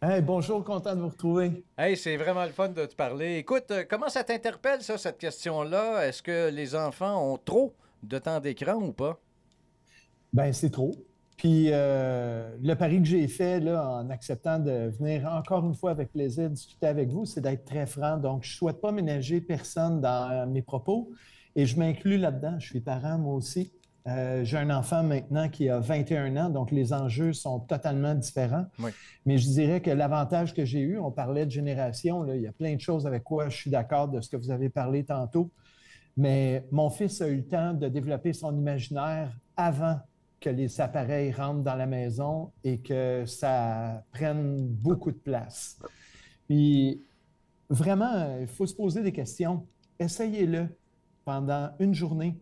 Hey, 0.02 0.22
bonjour, 0.22 0.64
content 0.64 0.96
de 0.96 1.02
vous 1.02 1.10
retrouver. 1.10 1.66
Hey, 1.78 1.98
c'est 1.98 2.16
vraiment 2.16 2.46
le 2.46 2.52
fun 2.52 2.70
de 2.70 2.86
te 2.86 2.96
parler. 2.96 3.36
Écoute, 3.36 3.70
euh, 3.72 3.84
comment 3.88 4.08
ça 4.08 4.24
t'interpelle, 4.24 4.82
ça, 4.82 4.98
cette 4.98 5.18
question-là? 5.18 6.08
Est-ce 6.08 6.24
que 6.24 6.50
les 6.50 6.74
enfants 6.74 7.30
ont 7.30 7.38
trop 7.38 7.76
de 8.04 8.18
temps 8.20 8.40
d'écran 8.40 8.76
ou 8.76 8.94
pas? 8.94 9.20
Ben, 10.32 10.54
c'est 10.54 10.70
trop. 10.70 10.96
Puis 11.36 11.72
euh, 11.72 12.56
le 12.64 12.74
pari 12.76 13.00
que 13.00 13.08
j'ai 13.10 13.28
fait 13.28 13.60
là, 13.60 13.86
en 13.86 14.10
acceptant 14.10 14.60
de 14.60 14.90
venir 14.98 15.28
encore 15.30 15.66
une 15.66 15.76
fois 15.76 15.92
avec 15.92 16.14
plaisir 16.14 16.50
discuter 16.50 16.88
avec 16.88 17.10
vous, 17.10 17.26
c'est 17.26 17.42
d'être 17.42 17.66
très 17.66 17.86
franc. 17.86 18.16
Donc, 18.16 18.46
je 18.46 18.54
ne 18.54 18.56
souhaite 18.56 18.80
pas 18.80 18.94
ménager 18.94 19.42
personne 19.42 20.00
dans 20.00 20.50
mes 20.50 20.62
propos 20.62 21.12
et 21.54 21.66
je 21.66 21.78
m'inclus 21.78 22.18
là-dedans. 22.18 22.58
Je 22.60 22.68
suis 22.68 22.80
parent, 22.80 23.18
moi 23.18 23.36
aussi. 23.36 23.74
Euh, 24.08 24.44
j'ai 24.44 24.58
un 24.58 24.70
enfant 24.72 25.04
maintenant 25.04 25.48
qui 25.48 25.70
a 25.70 25.80
21 25.80 26.36
ans, 26.38 26.50
donc 26.50 26.72
les 26.72 26.92
enjeux 26.92 27.34
sont 27.34 27.60
totalement 27.60 28.16
différents. 28.16 28.66
Oui. 28.80 28.92
Mais 29.26 29.38
je 29.38 29.48
dirais 29.48 29.82
que 29.82 29.92
l'avantage 29.92 30.54
que 30.54 30.66
j'ai 30.66 30.80
eu, 30.80 30.98
on 30.98 31.12
parlait 31.12 31.46
de 31.46 31.52
génération, 31.52 32.24
là, 32.24 32.36
il 32.36 32.42
y 32.42 32.48
a 32.48 32.52
plein 32.52 32.76
de 32.76 32.82
choses 32.82 33.06
avec 33.06 33.24
quoi 33.24 33.50
je 33.50 33.58
suis 33.58 33.70
d'accord 33.70 34.08
de 34.08 34.20
ce 34.20 34.30
que 34.30 34.38
vous 34.38 34.50
avez 34.50 34.70
parlé 34.70 35.04
tantôt. 35.04 35.52
Mais 36.18 36.66
mon 36.72 36.90
fils 36.90 37.22
a 37.22 37.28
eu 37.28 37.38
le 37.38 37.48
temps 37.48 37.74
de 37.74 37.88
développer 37.88 38.34
son 38.34 38.58
imaginaire 38.58 39.32
avant 39.56 40.00
que 40.40 40.50
les 40.50 40.82
appareils 40.82 41.32
rentrent 41.32 41.62
dans 41.62 41.76
la 41.76 41.86
maison 41.86 42.52
et 42.64 42.80
que 42.80 43.26
ça 43.28 44.04
prenne 44.12 44.68
beaucoup 44.68 45.12
de 45.12 45.18
place. 45.18 45.78
Puis 46.48 47.04
vraiment, 47.70 48.40
il 48.40 48.48
faut 48.48 48.66
se 48.66 48.74
poser 48.74 49.04
des 49.04 49.12
questions. 49.12 49.66
Essayez-le 50.00 50.68
pendant 51.24 51.70
une 51.80 51.94
journée 51.94 52.36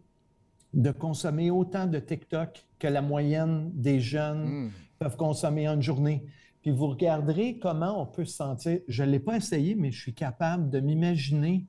de 0.74 0.92
consommer 0.92 1.50
autant 1.52 1.88
de 1.88 2.00
TikTok 2.00 2.66
que 2.78 2.88
la 2.88 3.02
moyenne 3.02 3.72
des 3.74 4.00
jeunes 4.00 4.66
Hmm. 4.66 4.70
peuvent 5.00 5.18
consommer 5.18 5.68
en 5.68 5.74
une 5.76 5.82
journée. 5.82 6.24
Puis 6.62 6.72
vous 6.72 6.88
regarderez 6.88 7.58
comment 7.58 8.02
on 8.02 8.06
peut 8.06 8.26
se 8.26 8.36
sentir. 8.36 8.80
Je 8.88 9.04
ne 9.04 9.12
l'ai 9.12 9.20
pas 9.20 9.38
essayé, 9.38 9.76
mais 9.76 9.92
je 9.92 10.00
suis 10.02 10.14
capable 10.14 10.70
de 10.70 10.80
m'imaginer 10.80 11.66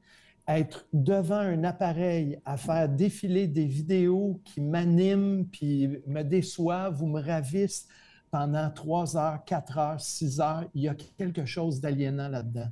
être 0.49 0.87
devant 0.93 1.37
un 1.37 1.63
appareil 1.63 2.39
à 2.45 2.57
faire 2.57 2.89
défiler 2.89 3.47
des 3.47 3.67
vidéos 3.67 4.41
qui 4.45 4.61
m'animent, 4.61 5.45
puis 5.47 5.89
me 6.09 6.23
déçoivent 6.23 7.01
ou 7.03 7.07
me 7.07 7.21
ravissent 7.21 7.87
pendant 8.33 8.69
trois 8.71 9.17
heures, 9.17 9.45
quatre 9.45 9.79
heures, 9.79 10.01
six 10.01 10.41
heures. 10.41 10.65
Il 10.75 10.83
y 10.83 10.89
a 10.89 10.95
quelque 11.17 11.45
chose 11.45 11.81
d'aliénant 11.81 12.29
là-dedans. 12.29 12.69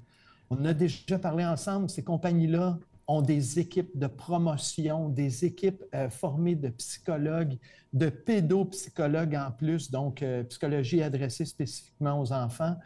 On 0.51 0.65
a 0.65 0.73
déjà 0.75 1.19
parlé 1.21 1.45
ensemble, 1.45 1.89
ces 1.89 2.03
compagnies-là 2.03 2.79
ont 3.09 3.23
des 3.23 3.59
équipes 3.59 3.97
de 3.99 4.07
promotion, 4.07 5.09
des 5.09 5.47
équipes 5.47 5.83
euh, 5.95 6.11
formées 6.11 6.55
de 6.55 6.69
psychologues, 6.69 7.57
de 7.95 8.11
pédopsychologues 8.11 9.35
en 9.35 9.51
plus, 9.51 9.91
donc 9.91 10.23
euh, 10.23 10.45
psychologie 10.45 11.03
adressée 11.03 11.47
spécifiquement 11.47 12.21
aux 12.21 12.33
enfants, 12.33 12.77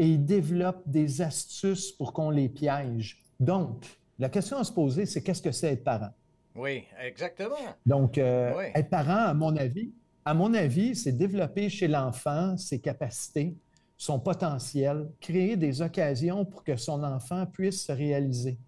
et 0.00 0.08
ils 0.08 0.24
développent 0.24 0.82
des 0.84 1.22
astuces 1.22 1.92
pour 1.92 2.12
qu'on 2.12 2.30
les 2.30 2.48
piège. 2.48 3.22
Donc, 3.38 3.86
la 4.18 4.28
question 4.28 4.58
à 4.58 4.64
se 4.64 4.72
poser, 4.72 5.06
c'est 5.06 5.22
qu'est-ce 5.22 5.42
que 5.42 5.52
c'est 5.52 5.72
être 5.72 5.84
parent? 5.84 6.10
Oui, 6.56 6.82
exactement. 7.00 7.54
Donc, 7.86 8.18
euh, 8.18 8.52
Oui. 8.58 8.64
être 8.74 8.90
parent, 8.90 9.26
à 9.28 9.34
mon 9.34 9.56
avis, 9.56 9.92
à 10.24 10.34
mon 10.34 10.52
avis, 10.54 10.96
c'est 10.96 11.12
développer 11.12 11.68
chez 11.68 11.86
l'enfant 11.86 12.56
ses 12.56 12.80
capacités, 12.80 13.56
son 13.96 14.18
potentiel, 14.18 15.08
créer 15.20 15.56
des 15.56 15.82
occasions 15.82 16.44
pour 16.44 16.64
que 16.64 16.76
son 16.76 17.02
enfant 17.04 17.46
puisse 17.46 17.86
se 17.86 17.92
réaliser. 17.92 18.58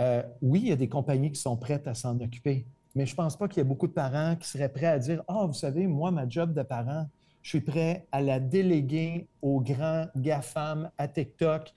Euh, 0.00 0.22
oui, 0.40 0.60
il 0.62 0.68
y 0.68 0.72
a 0.72 0.76
des 0.76 0.88
compagnies 0.88 1.32
qui 1.32 1.40
sont 1.40 1.56
prêtes 1.56 1.86
à 1.86 1.94
s'en 1.94 2.18
occuper, 2.20 2.66
mais 2.94 3.06
je 3.06 3.12
ne 3.12 3.16
pense 3.16 3.36
pas 3.36 3.48
qu'il 3.48 3.58
y 3.58 3.60
ait 3.60 3.68
beaucoup 3.68 3.86
de 3.86 3.92
parents 3.92 4.36
qui 4.36 4.48
seraient 4.48 4.72
prêts 4.72 4.86
à 4.86 4.98
dire 4.98 5.22
Ah, 5.28 5.44
vous 5.46 5.54
savez, 5.54 5.86
moi, 5.86 6.10
ma 6.10 6.28
job 6.28 6.54
de 6.54 6.62
parent, 6.62 7.06
je 7.42 7.48
suis 7.48 7.60
prêt 7.60 8.06
à 8.12 8.20
la 8.20 8.40
déléguer 8.40 9.26
aux 9.42 9.60
grands 9.60 10.06
GAFAM, 10.16 10.90
à 10.96 11.08
TikTok. 11.08 11.74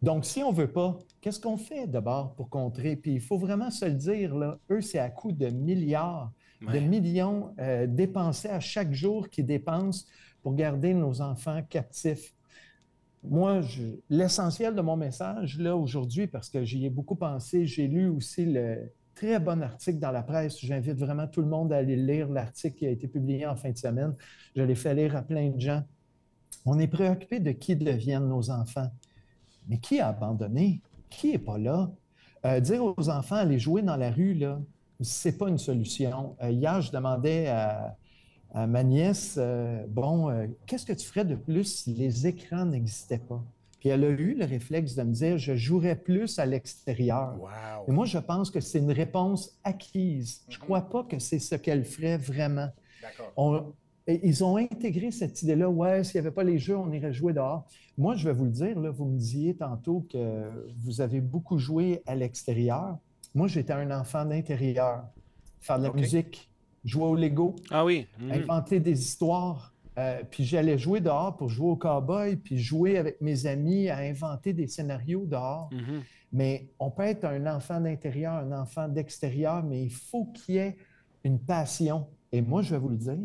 Donc, 0.00 0.24
si 0.24 0.42
on 0.42 0.50
ne 0.50 0.56
veut 0.56 0.72
pas, 0.72 0.98
qu'est-ce 1.20 1.40
qu'on 1.40 1.56
fait 1.56 1.86
d'abord 1.86 2.34
pour 2.34 2.48
contrer? 2.48 2.96
Puis 2.96 3.14
il 3.14 3.20
faut 3.20 3.38
vraiment 3.38 3.70
se 3.70 3.84
le 3.84 3.94
dire, 3.94 4.34
là, 4.34 4.58
eux, 4.70 4.80
c'est 4.80 4.98
à 4.98 5.10
coût 5.10 5.32
de 5.32 5.48
milliards, 5.48 6.32
de 6.60 6.78
millions 6.78 7.54
euh, 7.58 7.86
dépensés 7.86 8.48
à 8.48 8.60
chaque 8.60 8.92
jour 8.92 9.28
qu'ils 9.28 9.46
dépensent 9.46 10.06
pour 10.42 10.54
garder 10.54 10.94
nos 10.94 11.20
enfants 11.20 11.60
captifs. 11.68 12.34
Moi, 13.24 13.60
l'essentiel 14.10 14.74
de 14.74 14.80
mon 14.80 14.96
message, 14.96 15.58
là, 15.58 15.76
aujourd'hui, 15.76 16.26
parce 16.26 16.48
que 16.48 16.64
j'y 16.64 16.84
ai 16.86 16.90
beaucoup 16.90 17.14
pensé, 17.14 17.66
j'ai 17.66 17.86
lu 17.86 18.08
aussi 18.08 18.44
le 18.44 18.90
très 19.14 19.38
bon 19.38 19.62
article 19.62 19.98
dans 19.98 20.10
la 20.10 20.22
presse. 20.22 20.58
J'invite 20.58 20.98
vraiment 20.98 21.26
tout 21.28 21.40
le 21.40 21.46
monde 21.46 21.72
à 21.72 21.76
aller 21.76 21.96
lire 21.96 22.28
l'article 22.28 22.76
qui 22.76 22.86
a 22.86 22.90
été 22.90 23.06
publié 23.06 23.46
en 23.46 23.54
fin 23.54 23.70
de 23.70 23.78
semaine. 23.78 24.14
Je 24.56 24.62
l'ai 24.62 24.74
fait 24.74 24.94
lire 24.94 25.14
à 25.16 25.22
plein 25.22 25.50
de 25.50 25.60
gens. 25.60 25.82
On 26.66 26.78
est 26.78 26.88
préoccupé 26.88 27.38
de 27.38 27.52
qui 27.52 27.76
deviennent 27.76 28.28
nos 28.28 28.50
enfants. 28.50 28.90
Mais 29.68 29.78
qui 29.78 30.00
a 30.00 30.08
abandonné? 30.08 30.80
Qui 31.08 31.32
n'est 31.32 31.38
pas 31.38 31.58
là? 31.58 31.90
Euh, 32.44 32.58
dire 32.58 32.82
aux 32.84 33.08
enfants, 33.08 33.36
aller 33.36 33.58
jouer 33.58 33.82
dans 33.82 33.96
la 33.96 34.10
rue, 34.10 34.34
là, 34.34 34.60
c'est 35.00 35.38
pas 35.38 35.48
une 35.48 35.58
solution. 35.58 36.36
Euh, 36.42 36.50
hier, 36.50 36.80
je 36.80 36.90
demandais 36.90 37.46
à, 37.46 37.96
ma 38.54 38.82
nièce, 38.82 39.36
euh, 39.38 39.84
bon, 39.88 40.48
qu'est-ce 40.66 40.84
que 40.84 40.92
tu 40.92 41.06
ferais 41.06 41.24
de 41.24 41.34
plus 41.34 41.64
si 41.64 41.94
les 41.94 42.26
écrans 42.26 42.66
n'existaient 42.66 43.18
pas? 43.18 43.42
Puis 43.80 43.88
elle 43.88 44.04
a 44.04 44.10
eu 44.10 44.34
le 44.34 44.44
réflexe 44.44 44.94
de 44.94 45.02
me 45.02 45.12
dire, 45.12 45.38
je 45.38 45.56
jouerais 45.56 45.96
plus 45.96 46.38
à 46.38 46.46
l'extérieur. 46.46 47.34
Et 47.88 47.90
moi, 47.90 48.06
je 48.06 48.18
pense 48.18 48.50
que 48.50 48.60
c'est 48.60 48.78
une 48.78 48.92
réponse 48.92 49.58
acquise. 49.64 50.42
Je 50.48 50.54
ne 50.54 50.60
mm-hmm. 50.60 50.64
crois 50.64 50.82
pas 50.82 51.02
que 51.02 51.18
c'est 51.18 51.40
ce 51.40 51.56
qu'elle 51.56 51.84
ferait 51.84 52.16
vraiment. 52.16 52.68
Ils 54.06 54.44
ont 54.44 54.56
intégré 54.56 55.10
cette 55.10 55.42
idée-là, 55.42 55.68
ouais, 55.68 56.04
s'il 56.04 56.20
n'y 56.20 56.26
avait 56.26 56.34
pas 56.34 56.44
les 56.44 56.58
jeux, 56.58 56.76
on 56.76 56.92
irait 56.92 57.12
jouer 57.12 57.32
dehors. 57.32 57.66
Moi, 57.98 58.14
je 58.14 58.28
vais 58.28 58.34
vous 58.34 58.44
le 58.44 58.50
dire, 58.50 58.78
là, 58.78 58.90
vous 58.90 59.04
me 59.04 59.18
disiez 59.18 59.56
tantôt 59.56 60.06
que 60.08 60.48
vous 60.78 61.00
avez 61.00 61.20
beaucoup 61.20 61.58
joué 61.58 62.02
à 62.06 62.14
l'extérieur. 62.14 62.98
Moi, 63.34 63.48
j'étais 63.48 63.72
un 63.72 63.90
enfant 63.90 64.24
d'intérieur. 64.24 65.04
Faire 65.60 65.78
de 65.78 65.84
la 65.84 65.92
musique, 65.92 66.51
jouer 66.84 67.04
au 67.04 67.14
Lego, 67.14 67.56
ah 67.70 67.84
oui. 67.84 68.06
Mm-hmm. 68.20 68.42
inventer 68.42 68.80
des 68.80 69.00
histoires. 69.00 69.72
Euh, 69.98 70.22
puis 70.30 70.44
j'allais 70.44 70.78
jouer 70.78 71.00
dehors 71.00 71.36
pour 71.36 71.50
jouer 71.50 71.68
au 71.68 71.76
cowboy, 71.76 72.36
puis 72.36 72.58
jouer 72.58 72.96
avec 72.96 73.20
mes 73.20 73.46
amis 73.46 73.90
à 73.90 73.98
inventer 73.98 74.52
des 74.54 74.66
scénarios 74.66 75.26
dehors. 75.26 75.68
Mm-hmm. 75.70 76.00
Mais 76.32 76.70
on 76.78 76.90
peut 76.90 77.02
être 77.02 77.24
un 77.24 77.46
enfant 77.46 77.78
d'intérieur, 77.80 78.34
un 78.34 78.52
enfant 78.52 78.88
d'extérieur, 78.88 79.62
mais 79.62 79.82
il 79.82 79.90
faut 79.90 80.24
qu'il 80.26 80.54
y 80.54 80.58
ait 80.58 80.76
une 81.24 81.38
passion. 81.38 82.06
Et 82.32 82.40
moi, 82.40 82.62
je 82.62 82.70
vais 82.70 82.78
vous 82.78 82.88
le 82.88 82.96
dire, 82.96 83.18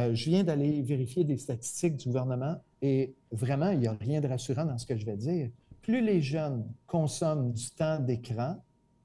euh, 0.00 0.14
je 0.14 0.30
viens 0.30 0.44
d'aller 0.44 0.82
vérifier 0.82 1.24
des 1.24 1.36
statistiques 1.36 1.96
du 1.96 2.06
gouvernement 2.06 2.56
et 2.82 3.14
vraiment, 3.30 3.70
il 3.70 3.80
n'y 3.80 3.86
a 3.86 3.92
rien 3.92 4.20
de 4.20 4.28
rassurant 4.28 4.64
dans 4.64 4.78
ce 4.78 4.86
que 4.86 4.96
je 4.96 5.04
vais 5.04 5.16
dire. 5.16 5.50
Plus 5.82 6.00
les 6.00 6.20
jeunes 6.20 6.66
consomment 6.86 7.52
du 7.52 7.70
temps 7.70 7.98
d'écran, 7.98 8.56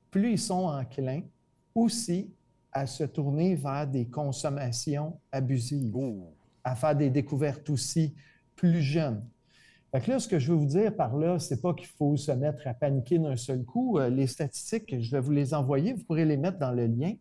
plus 0.09 0.31
ils 0.31 0.39
sont 0.39 0.65
enclins 0.65 1.21
aussi 1.75 2.33
à 2.71 2.85
se 2.85 3.03
tourner 3.03 3.55
vers 3.55 3.87
des 3.87 4.05
consommations 4.05 5.19
abusives 5.31 5.91
à 6.63 6.75
faire 6.75 6.95
des 6.95 7.09
découvertes 7.09 7.69
aussi 7.69 8.13
plus 8.55 8.81
jeunes. 8.81 9.23
Fait 9.91 10.07
là, 10.07 10.19
ce 10.19 10.27
que 10.27 10.39
je 10.39 10.51
veux 10.51 10.57
vous 10.57 10.65
dire 10.65 10.95
par 10.95 11.17
là, 11.17 11.37
c'est 11.37 11.61
pas 11.61 11.73
qu'il 11.73 11.87
faut 11.87 12.15
se 12.15 12.31
mettre 12.31 12.65
à 12.65 12.73
paniquer 12.73 13.19
d'un 13.19 13.35
seul 13.35 13.63
coup. 13.63 13.99
Euh, 13.99 14.09
les 14.09 14.27
statistiques, 14.27 15.01
je 15.01 15.11
vais 15.11 15.19
vous 15.19 15.31
les 15.31 15.53
envoyer, 15.53 15.93
vous 15.93 16.03
pourrez 16.03 16.23
les 16.23 16.37
mettre 16.37 16.59
dans 16.59 16.71
le 16.71 16.85
lien. 16.85 17.13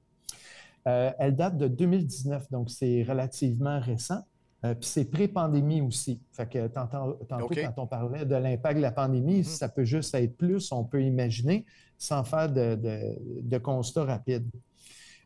Euh, 0.86 1.10
elles 1.18 1.34
datent 1.34 1.58
de 1.58 1.66
2019, 1.66 2.50
donc 2.50 2.70
c'est 2.70 3.02
relativement 3.02 3.80
récent. 3.80 4.22
Euh, 4.64 4.74
puis 4.74 4.88
c'est 4.88 5.06
pré-pandémie 5.06 5.80
aussi. 5.80 6.20
Fait 6.32 6.48
que 6.48 6.68
tantôt, 6.68 7.18
quand 7.28 7.72
on 7.78 7.86
parlait 7.86 8.24
de 8.24 8.36
l'impact 8.36 8.76
de 8.76 8.82
la 8.82 8.92
pandémie, 8.92 9.40
mm-hmm. 9.40 9.44
ça 9.44 9.68
peut 9.68 9.84
juste 9.84 10.14
être 10.14 10.36
plus, 10.36 10.70
on 10.70 10.84
peut 10.84 11.02
imaginer, 11.02 11.64
sans 11.98 12.22
faire 12.22 12.52
de, 12.52 12.76
de, 12.76 13.18
de 13.42 13.58
constat 13.58 14.04
rapide. 14.04 14.48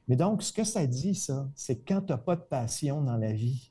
Mais 0.08 0.16
donc, 0.16 0.42
ce 0.42 0.52
que 0.52 0.64
ça 0.64 0.86
dit, 0.86 1.14
ça, 1.14 1.48
c'est 1.54 1.76
que 1.76 1.94
quand 1.94 2.02
tu 2.02 2.12
n'as 2.12 2.18
pas 2.18 2.36
de 2.36 2.42
passion 2.42 3.02
dans 3.02 3.16
la 3.16 3.32
vie, 3.32 3.70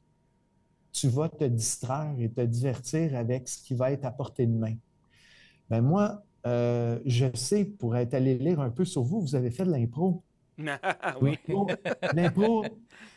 tu 0.92 1.08
vas 1.08 1.30
te 1.30 1.44
distraire 1.44 2.16
et 2.20 2.30
te 2.30 2.42
divertir 2.42 3.16
avec 3.16 3.48
ce 3.48 3.62
qui 3.64 3.74
va 3.74 3.92
être 3.92 4.06
à 4.06 4.12
portée 4.12 4.46
de 4.46 4.54
main. 4.54 4.76
Ben 5.70 5.82
moi, 5.82 6.24
euh, 6.46 7.00
je 7.06 7.26
sais, 7.36 7.66
pour 7.66 7.96
être 7.96 8.14
allé 8.14 8.38
lire 8.38 8.60
un 8.60 8.70
peu 8.70 8.86
sur 8.86 9.04
vous, 9.04 9.22
vous 9.22 9.36
avez 9.36 9.50
fait 9.50 9.66
de 9.66 9.72
l'impro. 9.72 10.24
oui. 11.22 11.40
L'impro, 12.14 12.64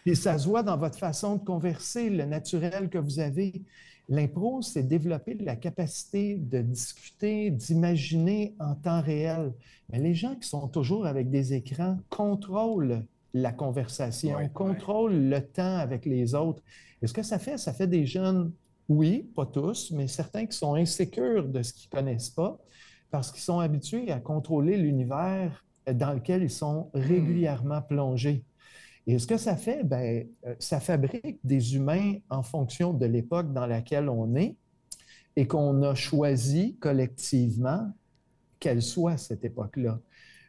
et 0.07 0.15
ça 0.15 0.39
se 0.39 0.49
voit 0.49 0.63
dans 0.63 0.77
votre 0.77 0.99
façon 0.99 1.37
de 1.37 1.45
converser, 1.45 2.09
le 2.09 2.25
naturel 2.25 2.89
que 2.89 2.99
vous 2.99 3.19
avez. 3.19 3.63
L'impro, 4.09 4.63
c'est 4.63 4.85
développer 4.85 5.35
la 5.35 5.57
capacité 5.57 6.37
de 6.37 6.63
discuter, 6.63 7.51
d'imaginer 7.51 8.55
en 8.61 8.75
temps 8.77 9.01
réel. 9.01 9.53
Mais 9.91 9.99
les 9.99 10.15
gens 10.15 10.37
qui 10.37 10.49
sont 10.49 10.69
toujours 10.69 11.07
avec 11.07 11.29
des 11.31 11.55
écrans 11.55 11.99
contrôlent 12.09 13.05
la 13.35 13.53
conversation, 13.53 14.37
contrôlent 14.55 15.29
le 15.29 15.41
temps 15.41 15.77
avec 15.77 16.07
les 16.07 16.35
autres. 16.35 16.63
Et 17.03 17.07
ce 17.07 17.13
que 17.13 17.23
ça 17.23 17.39
fait, 17.39 17.59
ça 17.59 17.73
fait 17.73 17.89
des 17.89 18.07
jeunes, 18.07 18.53
oui, 18.89 19.29
pas 19.35 19.47
tous, 19.47 19.91
mais 19.91 20.07
certains 20.07 20.47
qui 20.47 20.57
sont 20.57 20.75
insécures 20.75 21.49
de 21.49 21.63
ce 21.63 21.73
qu'ils 21.73 21.91
ne 21.93 21.99
connaissent 21.99 22.31
pas 22.31 22.59
parce 23.11 23.31
qu'ils 23.33 23.43
sont 23.43 23.61
habitués 23.61 24.11
à 24.11 24.21
contrôler 24.21 24.77
l'univers 24.77 25.65
dans 25.93 26.13
lequel 26.13 26.43
ils 26.43 26.51
sont 26.51 26.91
hmm. 26.93 26.99
régulièrement 26.99 27.83
plongés. 27.83 28.45
Et 29.07 29.19
ce 29.19 29.27
que 29.27 29.37
ça 29.37 29.57
fait, 29.57 29.85
ben, 29.85 30.27
euh, 30.47 30.55
ça 30.59 30.81
fabrique 30.81 31.39
des 31.45 31.77
humains 31.77 32.17
en 32.29 32.43
fonction 32.43 32.93
de 32.93 33.07
l'époque 33.07 33.53
dans 33.53 33.67
laquelle 33.67 34.09
on 34.09 34.35
est 34.35 34.57
et 35.37 35.47
qu'on 35.47 35.83
a 35.83 35.95
choisi 35.95 36.77
collectivement 36.79 37.91
qu'elle 38.59 38.83
soit 38.83 39.17
cette 39.17 39.45
époque-là. 39.45 40.01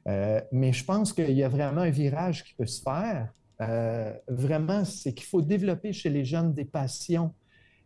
Euh, 0.08 0.42
mais 0.52 0.74
je 0.74 0.86
pense 0.86 1.14
qu'il 1.14 1.32
y 1.32 1.44
a 1.44 1.50
vraiment 1.50 1.82
un 1.82 1.90
virage 1.90 2.46
qui 2.46 2.54
peut 2.54 2.66
se 2.66 2.82
faire 2.82 3.32
euh, 3.62 4.14
vraiment, 4.28 4.86
c'est 4.86 5.14
qu'il 5.14 5.26
faut 5.26 5.42
développer 5.42 5.94
chez 5.94 6.10
les 6.10 6.26
jeunes 6.26 6.54
des 6.54 6.66
passions, 6.66 7.34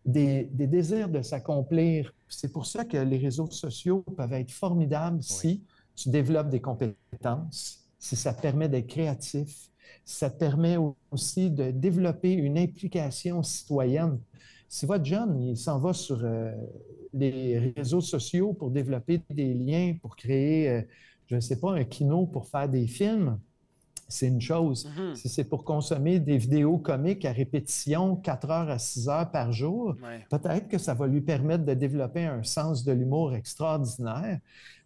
des, 0.06 0.44
désirs 0.46 1.10
de 1.10 1.22
s'accomplir. 1.22 2.14
C'est 2.28 2.52
pour 2.52 2.66
ça 2.66 2.86
que 2.86 2.98
les 2.98 3.18
réseaux 3.18 3.50
sociaux 3.50 4.04
peuvent 4.18 4.34
être 4.34 4.52
formidables 4.52 5.24
si 5.24 5.64
tu 5.96 6.10
développes 6.10 6.50
des 6.50 6.62
compétences, 6.62 7.88
si 8.00 8.16
ça 8.16 8.34
te 8.34 8.42
permet 8.42 8.68
d'être 8.68 8.88
créatif, 8.88 9.71
ça 10.06 10.30
permet 10.30 10.78
aussi 11.12 11.50
de 11.50 11.72
développer 11.72 12.34
une 12.34 12.58
implication 12.58 13.44
citoyenne. 13.44 14.20
Si 14.68 14.86
votre 14.86 15.06
jeune, 15.06 15.40
il 15.42 15.58
s'en 15.58 15.80
va 15.80 15.94
sur 15.94 16.22
euh, 16.24 16.54
les 17.14 17.74
réseaux 17.76 18.02
sociaux 18.02 18.54
pour 18.54 18.72
développer 18.72 19.22
des 19.30 19.54
liens, 19.54 19.96
pour 20.02 20.16
créer, 20.16 20.70
euh, 20.70 20.82
je 21.28 21.36
ne 21.36 21.42
sais 21.42 21.60
pas, 21.60 21.74
un 21.74 21.84
kino 21.84 22.26
pour 22.26 22.48
faire 22.48 22.70
des 22.70 22.88
films, 22.88 23.38
c'est 24.12 24.28
une 24.28 24.42
chose. 24.42 24.88
Mm-hmm. 24.88 25.16
Si 25.16 25.30
c'est 25.30 25.44
pour 25.44 25.64
consommer 25.64 26.20
des 26.20 26.38
vidéos 26.38 26.78
comiques 26.78 27.26
à 27.26 27.32
répétition 27.32 28.16
4 28.16 28.50
heures 28.50 28.70
à 28.70 28.80
6 28.80 29.10
heures 29.10 29.32
par 29.32 29.52
jour, 29.52 29.96
peut-être 30.30 30.68
que 30.68 30.78
ça 30.78 30.94
va 30.94 31.08
lui 31.08 31.22
permettre 31.22 31.66
de 31.66 31.74
développer 31.74 32.26
un 32.26 32.44
sens 32.44 32.84
de 32.84 32.92
l'humour 32.92 33.34
extraordinaire, 33.34 34.40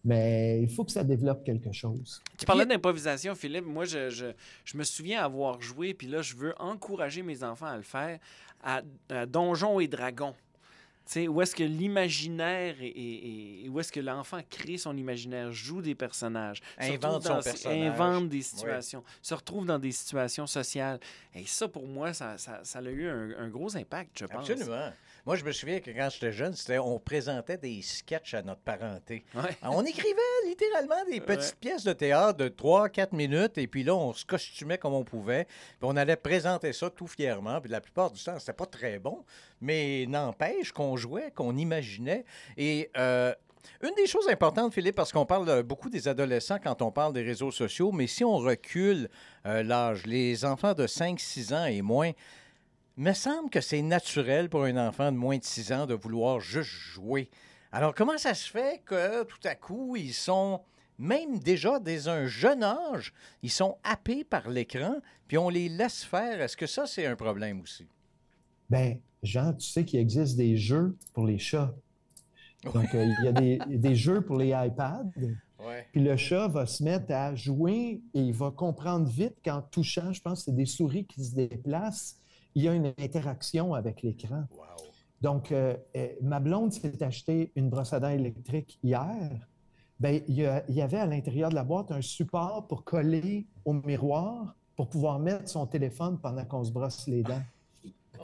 mais 0.04 0.62
il 0.62 0.70
faut 0.70 0.84
que 0.84 0.92
ça 0.92 1.04
développe 1.04 1.44
quelque 1.44 1.72
chose. 1.72 2.22
Tu 2.38 2.46
parlais 2.46 2.66
d'improvisation, 2.66 3.34
Philippe. 3.36 3.66
Moi, 3.66 3.86
je, 3.86 4.10
je, 4.10 4.78
me 4.78 4.84
souviens 4.84 5.24
avoir 5.24 5.62
joué, 5.62 5.94
puis 5.94 6.08
là, 6.08 6.22
je 6.22 6.36
veux 6.36 6.54
encourager 6.60 7.24
mes 7.24 7.44
enfants 7.44 7.66
à 7.66 7.78
le 7.78 7.84
faire, 7.84 8.20
à 8.64 8.82
Donjons 9.26 9.80
et 9.80 9.88
Dragons 9.88 10.36
où 11.28 11.42
est-ce 11.42 11.56
que 11.56 11.64
l'imaginaire 11.64 12.76
et, 12.82 13.68
où 13.70 13.80
est-ce 13.80 13.92
que 13.92 14.00
l'enfant 14.00 14.40
crée 14.50 14.78
son 14.78 14.96
imaginaire, 14.98 15.52
joue 15.52 15.82
des 15.82 15.96
personnages, 15.96 16.62
invente 16.78 17.24
son 17.24 17.42
personnage, 17.42 18.00
invente 18.00 18.30
des 18.30 18.42
situations, 18.42 19.04
se 19.22 19.34
retrouve 19.34 19.66
dans 19.66 19.80
des 19.80 19.92
situations 19.92 20.48
sociales. 20.48 21.00
Et 21.34 21.46
ça, 21.46 21.68
pour 21.68 21.88
moi, 21.88 22.14
ça, 22.14 22.38
ça, 22.38 22.62
ça 22.64 22.80
a 22.80 22.84
eu 22.84 23.08
un, 23.08 23.32
un, 23.38 23.50
gros 23.50 23.76
impact, 23.78 24.20
je 24.20 24.26
pense. 24.26 24.50
Absolument. 24.50 24.92
Moi, 25.26 25.36
je 25.38 25.44
me 25.44 25.52
souviens 25.52 25.80
que 25.80 25.90
quand 25.90 26.08
j'étais 26.12 26.32
jeune, 26.32 26.54
c'était 26.54 26.78
on 26.78 27.00
présentait 27.00 27.58
des 27.58 27.82
sketchs 27.82 28.36
à 28.36 28.44
notre 28.44 28.62
parenté. 28.62 29.26
On 29.64 29.84
écrivait 29.84 30.22
littéralement 30.48 31.04
des 31.10 31.20
petites 31.20 31.56
pièces 31.56 31.84
de 31.84 31.94
théâtre 31.94 32.38
de 32.38 32.48
3-4 32.48 33.16
minutes, 33.16 33.58
et 33.58 33.66
puis 33.66 33.84
là, 33.84 33.96
on 33.96 34.14
se 34.14 34.24
costumait 34.24 34.78
comme 34.78 34.94
on 34.94 35.04
pouvait, 35.04 35.46
puis 35.46 35.82
on 35.82 35.96
allait 35.96 36.16
présenter 36.16 36.74
ça 36.74 36.92
tout 36.92 37.08
fièrement, 37.08 37.60
puis 37.60 37.72
la 37.72 37.82
plupart 37.82 38.12
du 38.12 38.24
temps, 38.24 38.38
c'était 38.38 38.54
pas 38.54 38.68
très 38.68 39.00
bon, 39.00 39.26
mais 39.62 40.06
n'empêche 40.08 40.72
qu'on 40.72 40.96
jouait, 40.96 41.32
qu'on 41.32 41.58
imaginait, 41.58 42.26
et... 42.58 42.90
Euh, 42.98 43.34
une 43.82 43.96
des 43.96 44.06
choses 44.06 44.30
importantes, 44.30 44.76
Philippe, 44.76 44.96
parce 44.96 45.12
qu'on 45.12 45.26
parle 45.26 45.64
beaucoup 45.64 45.90
des 45.90 46.08
adolescents 46.08 46.60
quand 46.64 46.84
on 46.84 46.92
parle 46.92 47.14
des 47.14 47.24
réseaux 47.24 47.50
sociaux, 47.50 47.92
mais 47.92 48.06
si 48.06 48.24
on 48.24 48.38
recule 48.38 49.10
euh, 49.48 49.64
l'âge, 49.64 50.06
les 50.06 50.46
enfants 50.46 50.76
de 50.76 50.86
5-6 50.86 51.54
ans 51.54 51.66
et 51.66 51.82
moins, 51.82 52.12
me 52.98 53.14
semble 53.14 53.50
que 53.50 53.62
c'est 53.62 53.82
naturel 53.82 54.50
pour 54.50 54.64
un 54.64 54.78
enfant 54.88 55.12
de 55.12 55.18
moins 55.18 55.38
de 55.38 55.44
6 55.44 55.72
ans 55.74 55.86
de 55.86 55.94
vouloir 55.94 56.40
juste 56.40 56.70
jouer. 56.70 57.30
Alors, 57.72 57.94
comment 57.94 58.18
ça 58.18 58.34
se 58.34 58.50
fait 58.50 58.82
que 58.86 59.24
tout 59.24 59.40
à 59.44 59.56
coup, 59.56 59.96
ils 59.98 60.14
sont, 60.14 60.62
même 60.98 61.40
déjà 61.40 61.80
dès 61.80 62.08
un 62.08 62.26
jeune 62.26 62.64
âge, 62.64 63.14
ils 63.44 63.52
sont 63.52 63.78
happés 63.84 64.24
par 64.24 64.50
l'écran, 64.50 64.96
puis 65.28 65.38
on 65.38 65.50
les 65.50 65.68
laisse 65.68 66.04
faire? 66.04 66.42
Est-ce 66.42 66.56
que 66.56 66.68
ça, 66.68 66.86
c'est 66.88 67.06
un 67.06 67.18
problème 67.18 67.60
aussi? 67.62 67.86
Bien, 68.70 68.98
Jean, 69.22 69.54
tu 69.54 69.68
sais 69.68 69.84
qu'il 69.84 70.00
existe 70.00 70.38
des 70.38 70.56
jeux 70.56 70.96
pour 71.14 71.26
les 71.26 71.38
chats. 71.38 71.74
Donc, 72.64 72.96
euh, 72.96 73.06
il 73.06 73.26
y 73.26 73.28
a 73.28 73.32
des, 73.32 73.60
des, 73.78 73.96
jeux 73.96 74.22
pour 74.22 74.38
les 74.38 74.50
iPads. 74.50 75.12
Puis 75.92 76.02
le 76.02 76.16
chat 76.16 76.48
va 76.48 76.66
se 76.66 76.84
mettre 76.84 77.12
à 77.12 77.36
jouer 77.36 78.02
et 78.14 78.20
il 78.20 78.34
va 78.34 78.52
comprendre 78.52 79.08
vite 79.08 79.36
qu'en 79.44 79.62
touchant, 79.62 80.14
je 80.14 80.22
pense 80.22 80.40
que 80.40 80.46
c'est 80.46 80.56
des 80.56 80.66
souris 80.66 81.06
qui 81.06 81.24
se 81.24 81.36
déplacent, 81.36 82.18
il 82.56 82.64
y 82.64 82.70
a 82.70 82.74
une 82.74 82.94
interaction 83.00 83.74
avec 83.74 84.02
l'écran. 84.02 84.46
Donc, 85.22 85.52
euh, 85.52 85.76
euh, 85.96 86.08
ma 86.22 86.40
blonde 86.40 86.72
s'est 86.72 87.04
acheté 87.04 87.52
une 87.56 87.70
brosse 87.70 87.94
à 87.94 88.00
dents 88.00 88.10
électrique 88.10 88.80
hier. 88.84 89.48
Bien, 90.00 90.20
il, 90.28 90.36
y 90.36 90.82
avait 90.82 90.98
à 90.98 91.06
l'intérieur 91.06 91.50
de 91.50 91.56
la 91.56 91.64
boîte 91.64 91.92
un 91.92 92.02
support 92.02 92.68
pour 92.68 92.84
coller 92.84 93.48
au 93.64 93.74
miroir 93.74 94.56
pour 94.76 94.90
pouvoir 94.90 95.20
mettre 95.20 95.48
son 95.48 95.66
téléphone 95.66 96.20
pendant 96.20 96.44
qu'on 96.44 96.64
se 96.64 96.72
brosse 96.72 97.08
les 97.08 97.24
dents. 97.24 97.42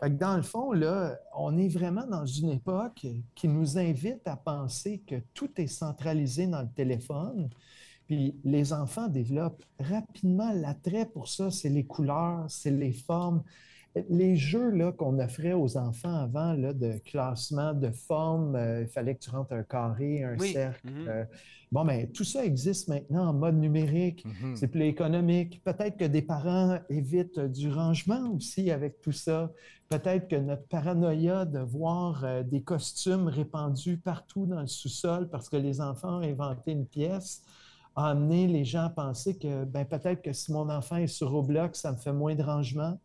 dans 0.09 0.35
le 0.35 0.41
fond, 0.41 0.73
là, 0.73 1.17
on 1.37 1.57
est 1.57 1.69
vraiment 1.69 2.05
dans 2.05 2.25
une 2.25 2.49
époque 2.49 3.07
qui 3.35 3.47
nous 3.47 3.77
invite 3.77 4.27
à 4.27 4.35
penser 4.35 4.99
que 4.99 5.15
tout 5.33 5.49
est 5.61 5.67
centralisé 5.67 6.45
dans 6.47 6.61
le 6.61 6.69
téléphone. 6.69 7.49
Puis 8.05 8.35
les 8.43 8.73
enfants 8.73 9.07
développent 9.07 9.63
rapidement 9.79 10.51
l'attrait 10.53 11.05
pour 11.05 11.29
ça. 11.29 11.51
C'est 11.51 11.69
les 11.69 11.85
couleurs, 11.85 12.45
c'est 12.49 12.71
les 12.71 12.91
formes 12.91 13.43
les 14.09 14.35
jeux 14.37 14.71
qu'on 14.93 15.19
offrait 15.19 15.53
aux 15.53 15.77
enfants 15.77 16.15
avant 16.15 16.53
là, 16.53 16.73
de 16.73 16.97
classement, 17.05 17.73
de 17.73 17.91
forme, 17.91 18.55
euh, 18.55 18.81
il 18.83 18.87
fallait 18.87 19.15
que 19.15 19.19
tu 19.19 19.29
rentres 19.29 19.53
un 19.53 19.63
carré, 19.63 20.23
un 20.23 20.37
cercle. 20.39 20.87
Mm-hmm. 20.87 21.07
Euh, 21.07 21.25
bon, 21.71 21.83
mais 21.83 22.05
ben, 22.05 22.11
tout 22.11 22.23
ça 22.23 22.45
existe 22.45 22.87
maintenant 22.87 23.27
en 23.27 23.33
mode 23.33 23.59
numérique. 23.59 24.25
Mm-hmm. 24.25 24.55
C'est 24.55 24.67
plus 24.69 24.85
économique. 24.85 25.61
Peut-être 25.63 25.97
que 25.97 26.05
des 26.05 26.21
parents 26.21 26.79
évitent 26.89 27.39
du 27.39 27.69
rangement 27.69 28.31
aussi 28.33 28.71
avec 28.71 29.01
tout 29.01 29.11
ça. 29.11 29.51
Peut-être 29.89 30.29
que 30.29 30.37
notre 30.37 30.67
paranoïa 30.67 31.43
de 31.43 31.59
voir 31.59 32.23
euh, 32.23 32.43
des 32.43 32.61
costumes 32.61 33.27
répandus 33.27 33.97
partout 33.97 34.45
dans 34.45 34.61
le 34.61 34.67
sous-sol 34.67 35.29
parce 35.29 35.49
que 35.49 35.57
les 35.57 35.81
enfants 35.81 36.19
ont 36.19 36.23
inventé 36.23 36.71
une 36.71 36.85
pièce 36.85 37.43
a 37.95 38.11
amené 38.11 38.47
les 38.47 38.63
gens 38.63 38.85
à 38.85 38.89
penser 38.89 39.37
que 39.37 39.65
ben, 39.65 39.83
peut-être 39.83 40.21
que 40.21 40.31
si 40.31 40.53
mon 40.53 40.69
enfant 40.69 40.95
est 40.95 41.07
sur 41.07 41.29
Roblox, 41.29 41.81
ça 41.81 41.91
me 41.91 41.97
fait 41.97 42.13
moins 42.13 42.35
de 42.35 42.43
rangement. 42.43 42.97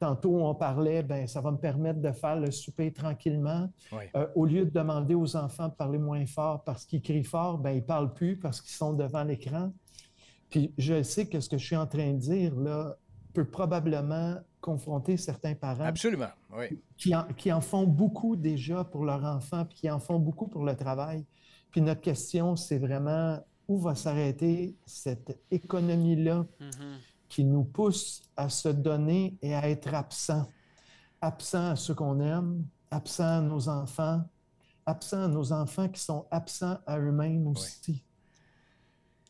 Tantôt, 0.00 0.34
on 0.46 0.54
parlait, 0.54 1.02
ben, 1.02 1.26
ça 1.26 1.42
va 1.42 1.50
me 1.50 1.58
permettre 1.58 2.00
de 2.00 2.10
faire 2.10 2.34
le 2.34 2.50
souper 2.50 2.90
tranquillement. 2.90 3.70
Euh, 4.16 4.26
au 4.34 4.46
lieu 4.46 4.64
de 4.64 4.70
demander 4.70 5.14
aux 5.14 5.36
enfants 5.36 5.68
de 5.68 5.74
parler 5.74 5.98
moins 5.98 6.24
fort 6.24 6.64
parce 6.64 6.86
qu'ils 6.86 7.02
crient 7.02 7.22
fort, 7.22 7.58
ben, 7.58 7.72
ils 7.72 7.82
ne 7.82 7.86
parlent 7.86 8.14
plus 8.14 8.38
parce 8.38 8.62
qu'ils 8.62 8.72
sont 8.72 8.94
devant 8.94 9.24
l'écran. 9.24 9.74
Puis 10.48 10.72
je 10.78 11.02
sais 11.02 11.26
que 11.26 11.38
ce 11.38 11.50
que 11.50 11.58
je 11.58 11.66
suis 11.66 11.76
en 11.76 11.86
train 11.86 12.14
de 12.14 12.16
dire, 12.18 12.56
là, 12.56 12.96
peut 13.34 13.44
probablement 13.44 14.36
confronter 14.62 15.18
certains 15.18 15.54
parents. 15.54 15.84
Absolument, 15.84 16.32
oui. 16.56 16.80
Qui 16.96 17.14
en, 17.14 17.24
qui 17.36 17.52
en 17.52 17.60
font 17.60 17.84
beaucoup 17.84 18.36
déjà 18.36 18.84
pour 18.84 19.04
leur 19.04 19.22
enfant, 19.22 19.66
puis 19.66 19.80
qui 19.80 19.90
en 19.90 20.00
font 20.00 20.18
beaucoup 20.18 20.48
pour 20.48 20.64
le 20.64 20.74
travail. 20.76 21.26
Puis 21.70 21.82
notre 21.82 22.00
question, 22.00 22.56
c'est 22.56 22.78
vraiment 22.78 23.38
où 23.68 23.78
va 23.78 23.94
s'arrêter 23.94 24.74
cette 24.86 25.38
économie-là? 25.50 26.46
Mm-hmm 26.58 27.09
qui 27.30 27.44
nous 27.44 27.64
pousse 27.64 28.22
à 28.36 28.50
se 28.50 28.68
donner 28.68 29.38
et 29.40 29.54
à 29.54 29.70
être 29.70 29.94
absent. 29.94 30.46
Absent 31.22 31.70
à 31.70 31.76
ceux 31.76 31.94
qu'on 31.94 32.20
aime, 32.20 32.66
absent 32.90 33.38
à 33.38 33.40
nos 33.40 33.68
enfants, 33.68 34.22
absent 34.84 35.24
à 35.24 35.28
nos 35.28 35.52
enfants 35.52 35.88
qui 35.88 36.00
sont 36.00 36.26
absents 36.30 36.78
à 36.86 36.98
eux-mêmes 36.98 37.46
aussi. 37.46 38.04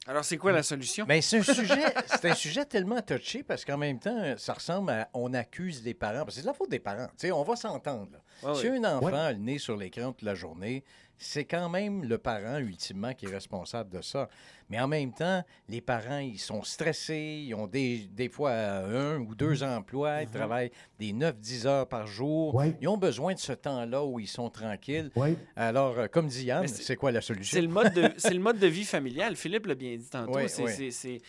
Alors, 0.06 0.24
c'est 0.24 0.38
quoi 0.38 0.50
la 0.50 0.62
solution? 0.62 1.04
Mais 1.06 1.16
ben, 1.16 1.22
c'est 1.22 1.38
un 1.38 1.54
sujet, 1.54 1.94
c'est 2.06 2.30
un 2.30 2.34
sujet 2.34 2.64
tellement 2.64 3.02
touché 3.02 3.42
parce 3.42 3.66
qu'en 3.66 3.76
même 3.76 3.98
temps, 3.98 4.34
ça 4.38 4.54
ressemble 4.54 4.90
à 4.90 5.10
on 5.12 5.34
accuse 5.34 5.84
les 5.84 5.92
parents. 5.92 6.24
Parce 6.24 6.36
que 6.36 6.40
c'est 6.40 6.46
la 6.46 6.54
faute 6.54 6.70
des 6.70 6.78
parents. 6.78 7.08
sais, 7.18 7.30
on 7.30 7.42
va 7.42 7.54
s'entendre. 7.54 8.18
si 8.54 8.66
un 8.68 8.82
enfant 8.84 9.12
a 9.12 9.32
le 9.32 9.38
nez 9.38 9.58
sur 9.58 9.76
l'écran 9.76 10.12
toute 10.12 10.22
la 10.22 10.34
journée, 10.34 10.84
c'est 11.18 11.44
quand 11.44 11.68
même 11.68 12.02
le 12.02 12.16
parent, 12.16 12.56
ultimement, 12.58 13.12
qui 13.12 13.26
est 13.26 13.30
responsable 13.30 13.90
de 13.90 14.00
ça. 14.00 14.28
Mais 14.70 14.80
en 14.80 14.86
même 14.86 15.12
temps, 15.12 15.42
les 15.68 15.80
parents, 15.80 16.18
ils 16.18 16.38
sont 16.38 16.62
stressés, 16.62 17.44
ils 17.44 17.54
ont 17.54 17.66
des, 17.66 18.08
des 18.12 18.28
fois 18.28 18.52
un 18.52 19.18
ou 19.18 19.34
deux 19.34 19.56
mm-hmm. 19.56 19.76
emplois, 19.76 20.22
ils 20.22 20.28
mm-hmm. 20.28 20.30
travaillent 20.30 20.70
des 20.98 21.12
9-10 21.12 21.66
heures 21.66 21.88
par 21.88 22.06
jour. 22.06 22.62
Ils 22.80 22.88
ont 22.88 22.96
besoin 22.96 23.34
de 23.34 23.40
ce 23.40 23.52
temps-là 23.52 24.04
où 24.04 24.20
ils 24.20 24.28
sont 24.28 24.48
tranquilles. 24.48 25.10
Alors, 25.56 25.98
euh, 25.98 26.06
comme 26.06 26.28
dit 26.28 26.44
Yann, 26.44 26.68
c'est 26.68 26.96
quoi 26.96 27.10
la 27.10 27.20
solution? 27.20 27.56
C'est 27.56 27.62
le, 27.62 27.68
mode 27.68 27.92
de, 27.92 28.02
le 28.32 28.38
mode 28.38 28.58
de 28.58 28.66
vie 28.68 28.84
familial. 28.84 29.34
Philippe 29.34 29.66
l'a 29.66 29.74
bien 29.74 29.96
dit 29.96 30.08
tantôt. 30.08 30.38
c'est 30.46 31.20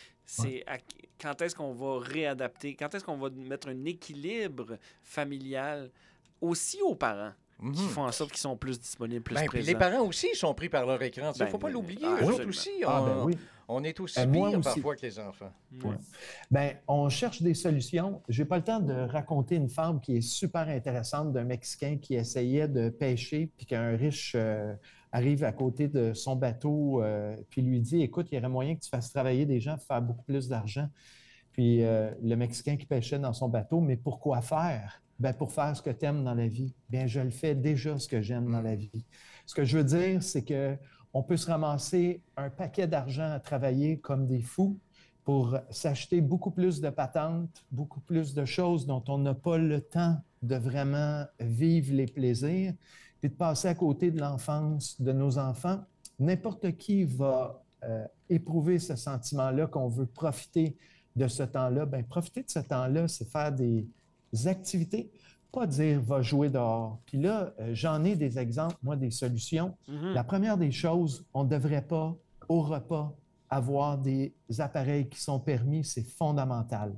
quand 1.20 1.42
est-ce 1.42 1.56
qu'on 1.56 1.74
va 1.74 2.00
réadapter, 2.00 2.76
quand 2.76 2.94
est-ce 2.96 3.04
qu'on 3.04 3.18
va 3.18 3.30
mettre 3.30 3.70
un 3.70 3.86
équilibre 3.86 4.78
familial 5.04 5.92
aussi 6.40 6.82
aux 6.82 6.96
parents? 6.96 7.34
Qui 7.62 7.84
mhm. 7.84 7.90
font 7.90 8.04
en 8.04 8.12
sorte 8.12 8.32
qu'ils 8.32 8.40
sont 8.40 8.58
plus 8.58 8.80
disponibles, 8.80 9.22
plus 9.22 9.36
ben, 9.36 9.46
présents. 9.46 9.68
Les 9.68 9.78
parents 9.78 10.02
aussi 10.02 10.34
sont 10.34 10.54
pris 10.56 10.68
par 10.68 10.86
leur 10.86 11.02
écran. 11.04 11.32
Il 11.36 11.44
ne 11.44 11.48
faut 11.48 11.60
pas 11.60 11.68
ben, 11.68 11.74
l'oublier. 11.74 12.02
Ah, 12.04 12.26
aussi, 12.48 12.72
ah, 12.84 13.04
ben 13.06 13.36
on, 13.68 13.78
on, 13.78 13.84
est 13.84 14.00
aussi 14.00 14.20
pire 14.28 14.60
parfois 14.62 14.96
que 14.96 15.06
les 15.06 15.20
enfants. 15.20 15.52
Ben, 16.50 16.78
on 16.88 17.08
cherche 17.10 17.42
des 17.42 17.54
solutions. 17.54 18.24
Je 18.30 18.42
n'ai 18.42 18.48
pas 18.48 18.58
le 18.58 18.64
temps 18.64 18.80
de 18.80 18.94
raconter 18.94 19.56
une 19.56 19.70
femme 19.70 20.02
qui 20.02 20.18
est 20.18 20.22
super 20.22 20.68
intéressante 20.70 21.34
d'un 21.34 21.44
Mexicain 21.44 21.98
qui 22.02 22.16
essayait 22.16 22.68
de 22.68 22.90
pêcher, 22.90 23.52
puis 23.56 23.68
qu'un 23.68 23.96
riche 23.96 24.34
euh, 24.36 24.74
arrive 25.12 25.44
à 25.44 25.52
côté 25.52 25.88
de 25.88 26.14
son 26.14 26.36
bateau, 26.36 27.04
euh, 27.04 27.36
puis 27.52 27.62
lui 27.62 27.80
dit, 27.80 28.02
écoute, 28.02 28.28
il 28.32 28.36
y 28.36 28.38
aurait 28.40 28.50
moyen 28.50 28.76
que 28.76 28.82
tu 28.82 28.90
fasses 28.90 29.12
travailler 29.12 29.46
des 29.46 29.60
gens 29.60 29.76
pour 29.76 29.86
faire 29.86 30.02
beaucoup 30.02 30.24
plus 30.24 30.48
d'argent. 30.48 30.90
Puis 31.52 31.84
euh, 31.84 32.10
le 32.24 32.36
Mexicain 32.36 32.76
qui 32.76 32.88
pêchait 32.88 33.20
dans 33.20 33.34
son 33.34 33.50
bateau, 33.50 33.82
mais 33.82 33.98
pourquoi 33.98 34.42
faire? 34.42 35.04
Ben, 35.22 35.34
pour 35.34 35.52
faire 35.52 35.78
ce 35.78 35.84
que 35.84 35.92
tu 35.92 36.04
aimes 36.04 36.24
dans 36.24 36.34
la 36.34 36.48
vie. 36.48 36.74
Bien, 36.90 37.06
je 37.06 37.20
le 37.20 37.30
fais 37.30 37.54
déjà 37.54 38.00
ce 38.00 38.08
que 38.08 38.24
j'aime 38.24 38.52
dans 38.52 38.62
la 38.62 38.76
vie. 38.76 39.06
Ce 39.46 39.54
que 39.54 39.64
je 39.64 39.78
veux 39.78 39.84
dire, 39.84 40.24
c'est 40.24 40.44
que 40.44 40.76
on 41.14 41.22
peut 41.22 41.38
se 41.38 41.46
ramasser 41.46 42.24
un 42.38 42.50
paquet 42.50 42.88
d'argent 42.88 43.30
à 43.32 43.40
travailler 43.40 44.00
comme 44.00 44.26
des 44.26 44.42
fous 44.42 44.80
pour 45.24 45.60
s'acheter 45.70 46.22
beaucoup 46.22 46.50
plus 46.50 46.82
de 46.82 46.90
patentes, 46.90 47.64
beaucoup 47.70 48.00
plus 48.00 48.34
de 48.34 48.46
choses 48.46 48.88
dont 48.88 49.04
on 49.10 49.20
n'a 49.20 49.36
pas 49.36 49.60
le 49.60 49.82
temps 49.82 50.18
de 50.42 50.56
vraiment 50.56 51.24
vivre 51.40 51.94
les 51.94 52.08
plaisirs, 52.08 52.74
puis 53.20 53.30
de 53.30 53.36
passer 53.36 53.68
à 53.68 53.76
côté 53.76 54.10
de 54.10 54.20
l'enfance 54.20 55.00
de 55.00 55.12
nos 55.12 55.38
enfants. 55.38 55.82
N'importe 56.18 56.78
qui 56.78 57.04
va 57.04 57.64
euh, 57.84 58.08
éprouver 58.28 58.80
ce 58.80 58.96
sentiment-là 58.96 59.68
qu'on 59.68 59.88
veut 59.88 60.08
profiter 60.08 60.76
de 61.16 61.28
ce 61.28 61.44
temps-là. 61.44 61.86
Bien, 61.86 62.02
profiter 62.02 62.42
de 62.42 62.50
ce 62.50 62.60
temps-là, 62.60 63.08
c'est 63.08 63.30
faire 63.30 63.52
des, 63.52 63.88
activités, 64.46 65.12
pas 65.52 65.68
dire 65.68 66.02
va 66.02 66.22
jouer 66.22 66.50
dehors. 66.50 67.00
Puis 67.06 67.18
là, 67.18 67.54
euh, 67.60 67.72
j'en 67.74 68.04
ai 68.04 68.16
des 68.16 68.40
exemples, 68.40 68.78
moi, 68.84 68.96
des 68.96 69.12
solutions. 69.12 69.78
Mhm. 69.88 70.14
La 70.14 70.24
première 70.24 70.58
des 70.58 70.72
choses, 70.72 71.26
on 71.34 71.44
ne 71.44 71.50
devrait 71.50 71.86
pas, 71.86 72.16
au 72.48 72.62
repas, 72.62 73.16
avoir 73.50 73.98
des 73.98 74.34
appareils 74.60 75.10
qui 75.10 75.20
sont 75.20 75.40
permis, 75.40 75.84
c'est 75.84 76.08
fondamental. 76.08 76.94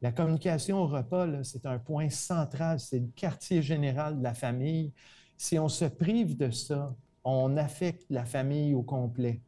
La 0.00 0.12
communication 0.12 0.78
au 0.80 0.86
repas, 0.86 1.26
c'est 1.42 1.66
un 1.66 1.78
point 1.78 2.08
central, 2.08 2.78
c'est 2.78 3.00
le 3.00 3.08
quartier 3.16 3.62
général 3.62 4.18
de 4.18 4.22
la 4.22 4.32
famille. 4.32 4.92
Si 5.36 5.58
on 5.58 5.68
se 5.68 5.84
prive 5.86 6.36
de 6.36 6.50
ça, 6.50 6.94
on 7.24 7.56
affecte 7.56 8.06
la 8.10 8.24
famille 8.24 8.74
au 8.74 8.82
complet. 8.82 9.42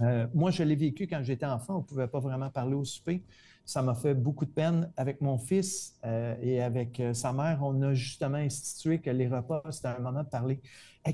Euh, 0.00 0.26
moi, 0.34 0.50
je 0.50 0.62
l'ai 0.62 0.76
vécu 0.76 1.06
quand 1.06 1.22
j'étais 1.22 1.46
enfant, 1.46 1.76
on 1.76 1.78
ne 1.78 1.84
pouvait 1.84 2.08
pas 2.08 2.20
vraiment 2.20 2.50
parler 2.50 2.74
au 2.74 2.84
souper 2.84 3.22
ça 3.68 3.82
m'a 3.82 3.94
fait 3.94 4.14
beaucoup 4.14 4.46
de 4.46 4.50
peine. 4.50 4.90
Avec 4.96 5.20
mon 5.20 5.36
fils 5.36 5.94
euh, 6.06 6.34
et 6.40 6.62
avec 6.62 6.98
euh, 7.00 7.12
sa 7.12 7.34
mère, 7.34 7.58
on 7.62 7.82
a 7.82 7.92
justement 7.92 8.38
institué 8.38 8.98
que 8.98 9.10
les 9.10 9.28
repas, 9.28 9.62
c'était 9.70 9.88
un 9.88 9.98
moment 9.98 10.22
de 10.22 10.28
parler. 10.28 10.62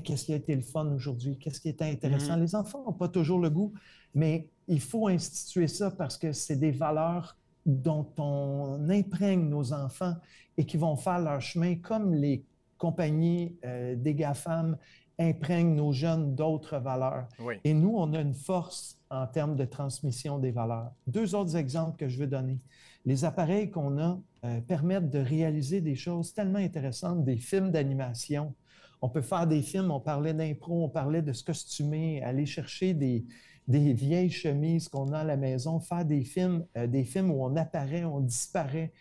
Qu'est-ce 0.03 0.23
qui 0.23 0.31
a 0.31 0.37
été 0.37 0.55
le 0.55 0.61
fun 0.61 0.85
aujourd'hui? 0.93 1.37
Qu'est-ce 1.37 1.59
qui 1.59 1.67
était 1.67 1.83
intéressant? 1.83 2.37
Mm-hmm. 2.37 2.41
Les 2.41 2.55
enfants 2.55 2.81
n'ont 2.85 2.93
pas 2.93 3.09
toujours 3.09 3.39
le 3.39 3.49
goût, 3.49 3.73
mais 4.13 4.47
il 4.69 4.79
faut 4.79 5.09
instituer 5.09 5.67
ça 5.67 5.91
parce 5.91 6.17
que 6.17 6.31
c'est 6.31 6.55
des 6.55 6.71
valeurs 6.71 7.37
dont 7.65 8.07
on 8.17 8.89
imprègne 8.89 9.49
nos 9.49 9.73
enfants 9.73 10.15
et 10.57 10.65
qui 10.65 10.77
vont 10.77 10.95
faire 10.95 11.19
leur 11.19 11.41
chemin 11.41 11.75
comme 11.75 12.13
les 12.13 12.45
compagnies 12.77 13.57
des 13.63 14.15
GAFAM 14.15 14.77
imprègnent 15.19 15.75
nos 15.75 15.91
jeunes 15.91 16.35
d'autres 16.35 16.77
valeurs. 16.77 17.27
Et 17.63 17.73
nous, 17.73 17.93
on 17.95 18.13
a 18.13 18.19
une 18.19 18.33
force 18.33 18.99
en 19.09 19.27
termes 19.27 19.55
de 19.55 19.65
transmission 19.65 20.39
des 20.39 20.51
valeurs. 20.51 20.91
Deux 21.07 21.35
autres 21.35 21.55
exemples 21.55 21.97
que 21.97 22.09
je 22.09 22.19
veux 22.19 22.27
donner. 22.27 22.59
Les 23.05 23.23
appareils 23.23 23.69
qu'on 23.69 23.99
a 23.99 24.19
euh, 24.43 24.61
permettent 24.61 25.09
de 25.09 25.19
réaliser 25.19 25.79
des 25.79 25.95
choses 25.95 26.33
tellement 26.33 26.59
intéressantes, 26.59 27.23
des 27.23 27.37
films 27.37 27.71
d'animation. 27.71 28.53
On 29.01 29.09
peut 29.09 29.21
faire 29.21 29.47
des 29.47 29.61
films, 29.61 29.91
on 29.91 29.99
parlait 29.99 30.33
d'impro, 30.33 30.83
on 30.83 30.89
parlait 30.89 31.21
de 31.21 31.31
se 31.31 31.43
costumer, 31.43 32.23
aller 32.23 32.45
chercher 32.45 32.93
des, 32.93 33.25
des 33.67 33.93
vieilles 33.93 34.31
chemises 34.31 34.89
qu'on 34.89 35.11
a 35.13 35.19
à 35.19 35.23
la 35.23 35.37
maison, 35.37 35.79
faire 35.79 36.05
des 36.05 36.23
films, 36.23 36.65
euh, 36.77 36.87
des 36.87 37.03
films 37.03 37.31
où 37.31 37.43
on 37.43 37.55
apparaît, 37.55 38.03
on 38.03 38.19
disparaît, 38.19 38.91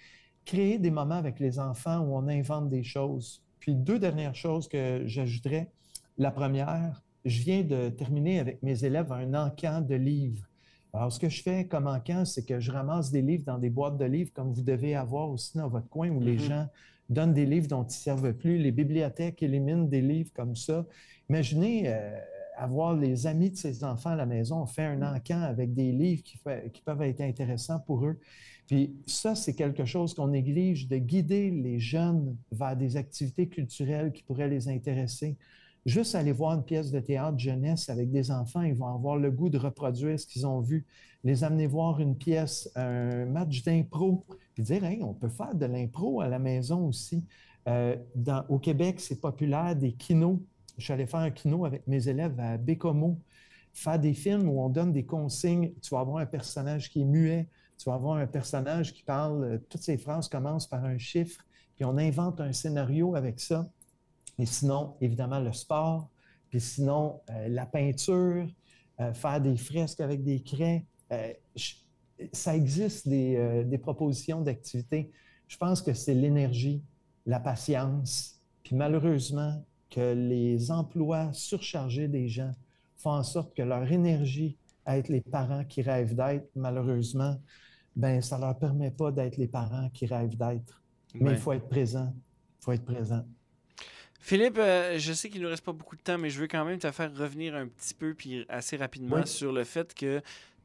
créer 0.44 0.78
des 0.78 0.90
moments 0.90 1.14
avec 1.14 1.40
les 1.40 1.58
enfants 1.58 2.00
où 2.00 2.14
on 2.14 2.28
invente 2.28 2.68
des 2.68 2.82
choses. 2.82 3.42
Puis 3.60 3.74
deux 3.74 3.98
dernières 3.98 4.34
choses 4.34 4.68
que 4.68 5.02
j'ajouterais. 5.06 5.70
La 6.16 6.30
première, 6.30 7.02
je 7.24 7.42
viens 7.42 7.62
de 7.62 7.88
terminer 7.88 8.38
avec 8.38 8.62
mes 8.62 8.84
élèves 8.84 9.10
un 9.12 9.34
encan 9.34 9.80
de 9.80 9.94
livres. 9.94 10.48
Alors, 10.92 11.12
ce 11.12 11.18
que 11.18 11.28
je 11.28 11.42
fais 11.42 11.66
comme 11.66 11.88
encan, 11.88 12.24
c'est 12.24 12.46
que 12.46 12.60
je 12.60 12.70
ramasse 12.70 13.10
des 13.10 13.20
livres 13.20 13.42
dans 13.44 13.58
des 13.58 13.70
boîtes 13.70 13.98
de 13.98 14.04
livres, 14.04 14.30
comme 14.32 14.52
vous 14.52 14.62
devez 14.62 14.94
avoir 14.94 15.28
aussi 15.28 15.58
dans 15.58 15.68
votre 15.68 15.88
coin, 15.88 16.08
où 16.10 16.20
les 16.20 16.36
mm-hmm. 16.36 16.48
gens 16.48 16.68
donnent 17.08 17.34
des 17.34 17.46
livres 17.46 17.66
dont 17.66 17.82
ils 17.82 17.86
ne 17.86 17.92
servent 17.92 18.32
plus. 18.32 18.58
Les 18.58 18.70
bibliothèques 18.70 19.42
éliminent 19.42 19.84
des 19.84 20.00
livres 20.00 20.30
comme 20.34 20.54
ça. 20.54 20.86
Imaginez 21.28 21.88
euh, 21.88 22.16
avoir 22.56 22.94
les 22.94 23.26
amis 23.26 23.50
de 23.50 23.56
ces 23.56 23.82
enfants 23.82 24.10
à 24.10 24.16
la 24.16 24.26
maison, 24.26 24.62
on 24.62 24.66
fait 24.66 24.84
un 24.84 25.02
encan 25.02 25.42
avec 25.42 25.74
des 25.74 25.90
livres 25.90 26.22
qui, 26.22 26.38
qui 26.72 26.82
peuvent 26.82 27.02
être 27.02 27.22
intéressants 27.22 27.80
pour 27.80 28.06
eux. 28.06 28.20
Puis 28.68 28.94
ça, 29.06 29.34
c'est 29.34 29.54
quelque 29.54 29.84
chose 29.84 30.14
qu'on 30.14 30.28
néglige, 30.28 30.86
de 30.86 30.96
guider 30.96 31.50
les 31.50 31.80
jeunes 31.80 32.36
vers 32.52 32.76
des 32.76 32.96
activités 32.96 33.48
culturelles 33.48 34.12
qui 34.12 34.22
pourraient 34.22 34.48
les 34.48 34.68
intéresser. 34.68 35.36
Juste 35.86 36.14
aller 36.14 36.32
voir 36.32 36.54
une 36.54 36.64
pièce 36.64 36.90
de 36.90 37.00
théâtre 37.00 37.38
jeunesse 37.38 37.90
avec 37.90 38.10
des 38.10 38.30
enfants, 38.30 38.62
ils 38.62 38.74
vont 38.74 38.94
avoir 38.94 39.16
le 39.16 39.30
goût 39.30 39.50
de 39.50 39.58
reproduire 39.58 40.18
ce 40.18 40.26
qu'ils 40.26 40.46
ont 40.46 40.60
vu. 40.60 40.86
Les 41.24 41.44
amener 41.44 41.66
voir 41.66 42.00
une 42.00 42.16
pièce, 42.16 42.70
un 42.74 43.26
match 43.26 43.62
d'impro, 43.62 44.24
puis 44.54 44.62
dire, 44.62 44.82
on 45.02 45.12
peut 45.12 45.28
faire 45.28 45.54
de 45.54 45.66
l'impro 45.66 46.20
à 46.20 46.28
la 46.28 46.38
maison 46.38 46.86
aussi. 46.86 47.24
Euh, 47.68 47.96
au 48.48 48.58
Québec, 48.58 49.00
c'est 49.00 49.20
populaire 49.20 49.76
des 49.76 49.92
kinos. 49.92 50.38
Je 50.78 50.84
suis 50.84 50.92
allé 50.92 51.06
faire 51.06 51.20
un 51.20 51.30
kino 51.30 51.64
avec 51.64 51.86
mes 51.86 52.08
élèves 52.08 52.38
à 52.38 52.56
Bécomo, 52.56 53.18
faire 53.72 53.98
des 53.98 54.14
films 54.14 54.48
où 54.48 54.60
on 54.60 54.68
donne 54.68 54.92
des 54.92 55.04
consignes. 55.04 55.72
Tu 55.82 55.94
vas 55.94 56.00
avoir 56.00 56.18
un 56.18 56.26
personnage 56.26 56.90
qui 56.90 57.02
est 57.02 57.06
muet, 57.06 57.48
tu 57.78 57.88
vas 57.88 57.94
avoir 57.94 58.16
un 58.16 58.26
personnage 58.26 58.92
qui 58.92 59.02
parle, 59.02 59.44
euh, 59.44 59.58
toutes 59.68 59.82
ses 59.82 59.98
phrases 59.98 60.28
commencent 60.28 60.68
par 60.68 60.84
un 60.84 60.98
chiffre, 60.98 61.44
puis 61.76 61.84
on 61.84 61.96
invente 61.98 62.40
un 62.40 62.52
scénario 62.52 63.14
avec 63.14 63.40
ça. 63.40 63.68
Et 64.38 64.46
sinon, 64.46 64.94
évidemment, 65.00 65.40
le 65.40 65.52
sport, 65.52 66.08
puis 66.48 66.60
sinon, 66.60 67.20
euh, 67.30 67.48
la 67.48 67.66
peinture, 67.66 68.46
faire 69.12 69.40
des 69.40 69.56
fresques 69.56 70.00
avec 70.00 70.22
des 70.22 70.40
craies. 70.40 70.86
ça 72.32 72.54
existe 72.54 73.08
des, 73.08 73.64
des 73.64 73.76
propositions 73.76 74.40
d'activités. 74.40 75.10
Je 75.48 75.56
pense 75.56 75.82
que 75.82 75.92
c'est 75.92 76.14
l'énergie, 76.14 76.80
la 77.26 77.40
patience. 77.40 78.40
Puis 78.62 78.76
malheureusement, 78.76 79.64
que 79.90 80.14
les 80.14 80.70
emplois 80.70 81.32
surchargés 81.32 82.06
des 82.06 82.28
gens 82.28 82.52
font 82.96 83.10
en 83.10 83.22
sorte 83.22 83.54
que 83.54 83.62
leur 83.62 83.90
énergie 83.90 84.56
à 84.84 84.98
être 84.98 85.08
les 85.08 85.20
parents 85.20 85.64
qui 85.64 85.82
rêvent 85.82 86.14
d'être, 86.14 86.48
malheureusement, 86.54 87.36
ben 87.96 88.20
ça 88.20 88.36
ne 88.36 88.42
leur 88.42 88.58
permet 88.58 88.90
pas 88.90 89.12
d'être 89.12 89.36
les 89.36 89.48
parents 89.48 89.88
qui 89.90 90.06
rêvent 90.06 90.36
d'être. 90.36 90.82
Mais 91.14 91.32
il 91.32 91.36
faut 91.36 91.52
être 91.52 91.68
présent. 91.68 92.12
Il 92.60 92.64
faut 92.64 92.72
être 92.72 92.84
présent. 92.84 93.24
Philippe, 94.24 94.56
euh, 94.56 94.98
je 94.98 95.12
sais 95.12 95.28
qu'il 95.28 95.40
ne 95.40 95.44
nous 95.44 95.50
reste 95.50 95.62
pas 95.62 95.74
beaucoup 95.74 95.96
de 95.96 96.00
temps, 96.00 96.16
mais 96.16 96.30
je 96.30 96.40
veux 96.40 96.46
quand 96.46 96.64
même 96.64 96.78
te 96.78 96.90
faire 96.90 97.14
revenir 97.14 97.54
un 97.54 97.66
petit 97.66 97.92
peu, 97.92 98.14
puis 98.14 98.46
assez 98.48 98.78
rapidement, 98.78 99.26
sur 99.26 99.52
le 99.52 99.64
fait 99.64 99.92
que 99.92 100.22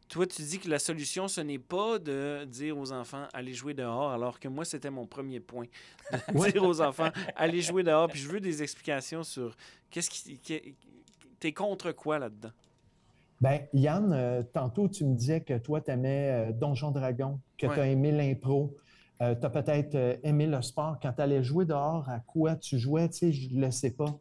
toi, 0.07 0.25
tu 0.25 0.43
dis 0.43 0.59
que 0.59 0.69
la 0.69 0.79
solution, 0.79 1.27
ce 1.27 1.41
n'est 1.41 1.59
pas 1.59 1.99
de 1.99 2.45
dire 2.45 2.77
aux 2.77 2.93
enfants 2.93 3.27
allez 3.33 3.53
jouer 3.53 3.73
dehors, 3.73 4.11
alors 4.11 4.39
que 4.39 4.47
moi, 4.47 4.63
c'était 4.63 4.89
mon 4.89 5.05
premier 5.05 5.41
point. 5.41 5.65
De 6.09 6.49
dire 6.53 6.63
aux 6.63 6.79
enfants 6.79 7.09
allez 7.35 7.61
jouer 7.61 7.83
dehors. 7.83 8.07
Puis 8.07 8.21
je 8.21 8.29
veux 8.29 8.39
des 8.39 8.63
explications 8.63 9.23
sur 9.23 9.53
qu'est-ce 9.91 10.09
qui. 10.09 10.39
T'es 11.37 11.51
contre 11.51 11.91
quoi 11.91 12.17
là-dedans? 12.17 12.51
Bien, 13.41 13.59
Yann, 13.73 14.13
euh, 14.13 14.41
tantôt, 14.53 14.87
tu 14.87 15.03
me 15.03 15.15
disais 15.15 15.41
que 15.41 15.57
toi, 15.57 15.81
tu 15.81 15.91
aimais 15.91 16.47
euh, 16.47 16.51
Donjon 16.53 16.91
Dragon, 16.91 17.41
que 17.57 17.67
tu 17.67 17.79
as 17.79 17.87
aimé 17.87 18.13
l'impro. 18.13 18.73
Euh, 19.21 19.35
tu 19.35 19.45
as 19.45 19.49
peut-être 19.49 20.19
aimé 20.23 20.47
le 20.47 20.61
sport. 20.61 20.97
Quand 21.01 21.13
tu 21.13 21.21
allais 21.21 21.43
jouer 21.43 21.65
dehors, 21.65 22.07
à 22.09 22.19
quoi 22.19 22.55
tu 22.55 22.77
jouais, 22.77 23.09
tu 23.09 23.17
sais, 23.17 23.31
je 23.31 23.53
ne 23.53 23.65
le 23.65 23.71
sais 23.71 23.91
pas. 23.91 24.17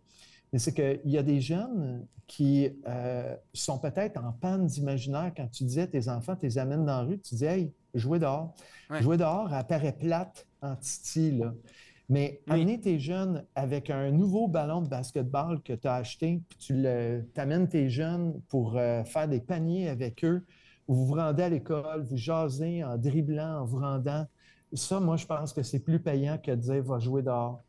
Mais 0.53 0.59
c'est 0.59 0.73
qu'il 0.73 1.11
y 1.11 1.19
a 1.19 1.23
des 1.23 1.41
jeunes 1.41 2.07
qui 2.27 2.69
euh, 2.87 3.35
sont 3.53 3.79
peut-être 3.79 4.23
en 4.23 4.33
panne 4.33 4.67
d'imaginaire. 4.67 5.33
Quand 5.37 5.49
tu 5.51 5.65
disais 5.65 5.87
tes 5.87 6.09
enfants, 6.09 6.37
tu 6.37 6.47
les 6.47 6.59
amènes 6.59 6.85
dans 6.85 6.99
la 6.99 7.03
rue, 7.03 7.21
tu 7.21 7.35
dis 7.35 7.45
Hey, 7.45 7.73
jouer 7.95 8.19
dehors. 8.19 8.55
Jouer 9.01 9.17
dehors, 9.17 9.53
elle 9.53 9.67
paraît 9.67 9.93
plate 9.93 10.47
en 10.63 10.77
titi. 10.77 11.33
Là. 11.33 11.55
Mais 12.09 12.41
amener 12.49 12.81
tes 12.81 12.99
jeunes 12.99 13.45
avec 13.55 13.91
un 13.91 14.11
nouveau 14.11 14.49
ballon 14.49 14.81
de 14.81 14.89
basketball 14.89 15.63
que 15.63 15.75
tu 15.75 15.87
as 15.87 15.95
acheté, 15.95 16.41
puis 16.49 16.59
tu 16.59 17.41
amènes 17.41 17.69
tes 17.69 17.91
jeunes 17.91 18.41
pour 18.49 18.79
euh, 18.79 19.05
faire 19.05 19.29
des 19.29 19.41
paniers 19.41 19.91
avec 19.91 20.25
eux, 20.25 20.45
vous 20.87 21.05
vous 21.05 21.15
rendez 21.15 21.43
à 21.43 21.49
l'école, 21.51 22.07
vous 22.09 22.17
jasez 22.17 22.83
en 22.83 22.97
dribblant, 22.97 23.61
en 23.61 23.65
vous 23.67 23.79
rendant. 23.79 24.27
Ça, 24.73 25.01
moi, 25.01 25.17
je 25.17 25.27
pense 25.27 25.53
que 25.53 25.63
c'est 25.63 25.81
plus 25.81 26.01
payant 26.01 26.39
que 26.39 26.51
de 26.51 26.57
dire 26.57 26.83
va 26.83 26.99
jouer 26.99 27.23
dehors. 27.23 27.63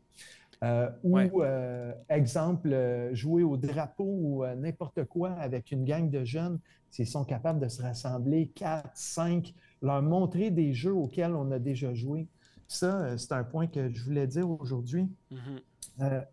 Euh, 0.62 0.90
ou, 1.04 1.18
euh, 1.18 1.94
exemple, 2.10 2.74
euh, 2.74 3.16
jouer 3.16 3.44
au 3.44 3.56
drapeau 3.56 4.04
ou 4.04 4.46
n'importe 4.58 5.06
quoi 5.06 5.32
avec 5.32 5.72
une 5.72 5.86
gang 5.86 6.10
de 6.10 6.26
jeunes, 6.26 6.60
s'ils 6.90 7.08
sont 7.08 7.24
capables 7.24 7.60
de 7.60 7.70
se 7.70 7.82
rassembler, 7.82 8.50
quatre, 8.50 8.90
cinq, 8.94 9.54
leur 9.82 10.02
montrer 10.02 10.52
des 10.52 10.74
jeux 10.74 10.94
auxquels 10.94 11.34
on 11.34 11.52
a 11.52 11.60
déjà 11.60 11.94
joué. 11.94 12.28
Ça, 12.68 13.18
c'est 13.18 13.32
un 13.32 13.44
point 13.44 13.68
que 13.68 13.90
je 13.90 14.04
voulais 14.04 14.28
dire 14.28 14.50
aujourd'hui. 14.50 15.10
Mm-hmm. 15.32 16.26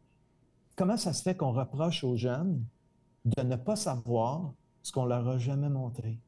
comment 0.74 0.96
ça 0.96 1.12
se 1.12 1.22
fait 1.22 1.36
qu'on 1.36 1.52
reproche 1.52 2.04
aux 2.04 2.16
jeunes 2.16 2.62
de 3.24 3.42
ne 3.42 3.56
pas 3.56 3.76
savoir 3.76 4.52
ce 4.82 4.92
qu'on 4.92 5.06
leur 5.06 5.26
a 5.28 5.38
jamais 5.38 5.68
montré? 5.68 6.18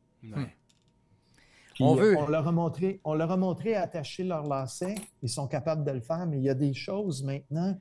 On, 1.80 1.94
veut... 1.94 2.16
on, 2.16 2.26
leur 2.26 2.46
a 2.48 2.52
montré, 2.52 3.00
on 3.04 3.14
leur 3.14 3.30
a 3.30 3.36
montré 3.36 3.74
attacher 3.74 4.24
leur 4.24 4.46
lacet, 4.46 4.94
ils 5.22 5.28
sont 5.28 5.46
capables 5.46 5.84
de 5.84 5.92
le 5.92 6.00
faire, 6.00 6.26
mais 6.26 6.38
il 6.38 6.44
y 6.44 6.50
a 6.50 6.54
des 6.54 6.74
choses 6.74 7.22
maintenant 7.22 7.78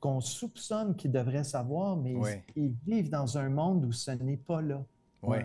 qu'on 0.00 0.20
soupçonne 0.20 0.96
qu'ils 0.96 1.12
devraient 1.12 1.44
savoir, 1.44 1.96
mais 1.96 2.14
ils, 2.56 2.72
vivent 2.86 3.10
dans 3.10 3.36
un 3.38 3.48
monde 3.50 3.84
où 3.84 3.92
ce 3.92 4.10
n'est 4.12 4.38
pas 4.38 4.62
là. 4.62 4.82
Oui. 5.22 5.38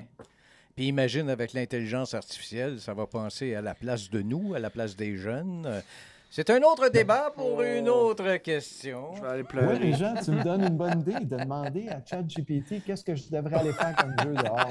Puis 0.75 0.87
imagine 0.87 1.29
avec 1.29 1.53
l'intelligence 1.53 2.13
artificielle, 2.13 2.79
ça 2.79 2.93
va 2.93 3.05
penser 3.05 3.55
à 3.55 3.61
la 3.61 3.75
place 3.75 4.09
de 4.09 4.21
nous, 4.21 4.55
à 4.55 4.59
la 4.59 4.69
place 4.69 4.95
des 4.95 5.17
jeunes. 5.17 5.81
C'est 6.29 6.49
un 6.49 6.61
autre 6.63 6.89
débat 6.89 7.31
pour 7.33 7.61
une 7.61 7.87
autre 7.87 8.35
question. 8.37 9.15
Je 9.15 9.21
vais 9.21 9.27
aller 9.27 9.43
pleurer. 9.43 9.75
Oui, 9.75 9.79
les 9.79 9.93
gens, 9.93 10.15
tu 10.21 10.31
me 10.31 10.43
donnes 10.43 10.63
une 10.63 10.75
bonne 10.75 10.99
idée 10.99 11.23
de 11.23 11.37
demander 11.37 11.87
à 11.87 12.01
ChatGPT 12.03 12.83
qu'est-ce 12.85 13.05
que 13.05 13.15
je 13.15 13.29
devrais 13.29 13.55
aller 13.55 13.71
faire 13.71 13.95
comme 13.95 14.13
jeu 14.21 14.33
dehors. 14.33 14.69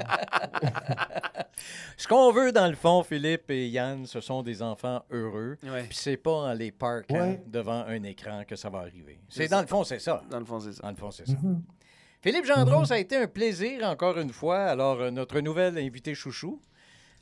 Ce 1.97 2.07
qu'on 2.07 2.31
veut, 2.31 2.51
dans 2.51 2.67
le 2.67 2.75
fond, 2.75 3.03
Philippe 3.03 3.49
et 3.49 3.67
Yann, 3.67 4.05
ce 4.05 4.19
sont 4.21 4.43
des 4.43 4.61
enfants 4.61 5.03
heureux. 5.11 5.57
Puis 5.61 5.97
c'est 5.97 6.17
pas 6.17 6.31
en 6.31 6.53
les 6.53 6.71
parquant 6.71 7.37
devant 7.47 7.85
un 7.85 8.03
écran 8.03 8.43
que 8.47 8.55
ça 8.55 8.69
va 8.69 8.79
arriver. 8.79 9.19
C'est 9.29 9.47
dans 9.47 9.61
le 9.61 9.67
fond, 9.67 9.83
c'est 9.83 9.99
ça. 9.99 10.21
Dans 10.29 10.39
le 10.39 10.45
fond, 10.45 10.59
c'est 10.59 10.73
ça. 10.73 10.81
Dans 10.83 10.89
le 10.89 10.95
fond, 10.95 11.11
c'est 11.11 11.27
ça. 11.27 11.33
Mm-hmm. 11.33 11.61
Philippe 12.21 12.45
Gendron, 12.45 12.85
ça 12.85 12.95
a 12.95 12.97
été 12.97 13.15
un 13.17 13.27
plaisir 13.27 13.83
encore 13.83 14.17
une 14.17 14.31
fois. 14.31 14.65
Alors, 14.65 14.99
euh, 14.99 15.11
notre 15.11 15.39
nouvel 15.41 15.77
invité 15.77 16.15
chouchou. 16.15 16.59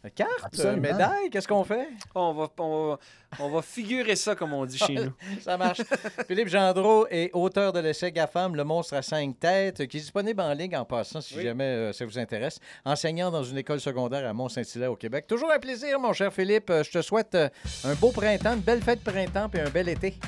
Carte, 0.10 0.60
médaille, 0.78 1.30
qu'est-ce 1.32 1.48
qu'on 1.48 1.64
fait? 1.64 1.88
On 2.14 2.34
va, 2.34 2.50
on, 2.60 3.50
va, 3.50 3.62
figurer 3.62 4.18
ça, 4.18 4.36
comme 4.36 4.52
on 4.52 4.66
dit 4.66 4.78
chez 4.78 4.96
nous. 4.96 5.14
ça 5.42 5.58
marche. 5.58 5.82
Philippe 6.28 6.50
Gendreau 6.50 7.08
est 7.10 7.30
auteur 7.34 7.72
de 7.72 7.80
l'essai 7.80 8.12
GAFAM, 8.12 8.54
Le 8.56 8.66
monstre 8.66 8.96
à 8.96 9.02
cinq 9.02 9.40
têtes, 9.40 9.88
qui 9.88 9.98
est 9.98 10.02
disponible 10.02 10.42
en 10.42 10.54
ligne 10.54 10.76
en 10.76 10.84
passant, 10.84 11.22
si 11.22 11.42
jamais 11.42 11.64
euh, 11.64 11.94
ça 11.94 12.06
vous 12.06 12.20
intéresse. 12.20 12.60
Enseignant 12.84 13.32
dans 13.32 13.44
une 13.44 13.58
école 13.58 13.80
secondaire 13.80 14.28
à 14.28 14.34
Mont-Saint-Hilaire, 14.34 14.92
au 14.92 14.98
Québec. 14.98 15.26
Toujours 15.26 15.52
un 15.52 15.60
plaisir, 15.60 15.98
mon 16.02 16.12
cher 16.12 16.34
Philippe. 16.34 16.70
Euh, 16.70 16.84
je 16.84 16.92
te 16.92 17.02
souhaite 17.02 17.34
euh, 17.36 17.48
un 17.86 17.94
beau 17.96 18.12
printemps, 18.12 18.56
une 18.56 18.60
belle 18.60 18.82
fête 18.82 19.00
de 19.06 19.10
printemps 19.10 19.50
et 19.54 19.62
un 19.62 19.70
bel 19.70 19.88
été. 19.88 20.20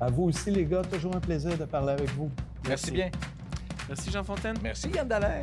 À 0.00 0.08
vous 0.10 0.24
aussi, 0.24 0.52
les 0.52 0.64
gars. 0.64 0.82
Toujours 0.82 1.16
un 1.16 1.20
plaisir 1.20 1.58
de 1.58 1.64
parler 1.64 1.94
avec 1.94 2.10
vous. 2.10 2.30
Merci, 2.68 2.92
bien. 2.92 3.10
Merci, 3.88 4.12
Jean 4.12 4.22
Fontaine. 4.22 4.56
Merci, 4.62 4.88
Yann 4.90 5.08
Dallaire. 5.08 5.42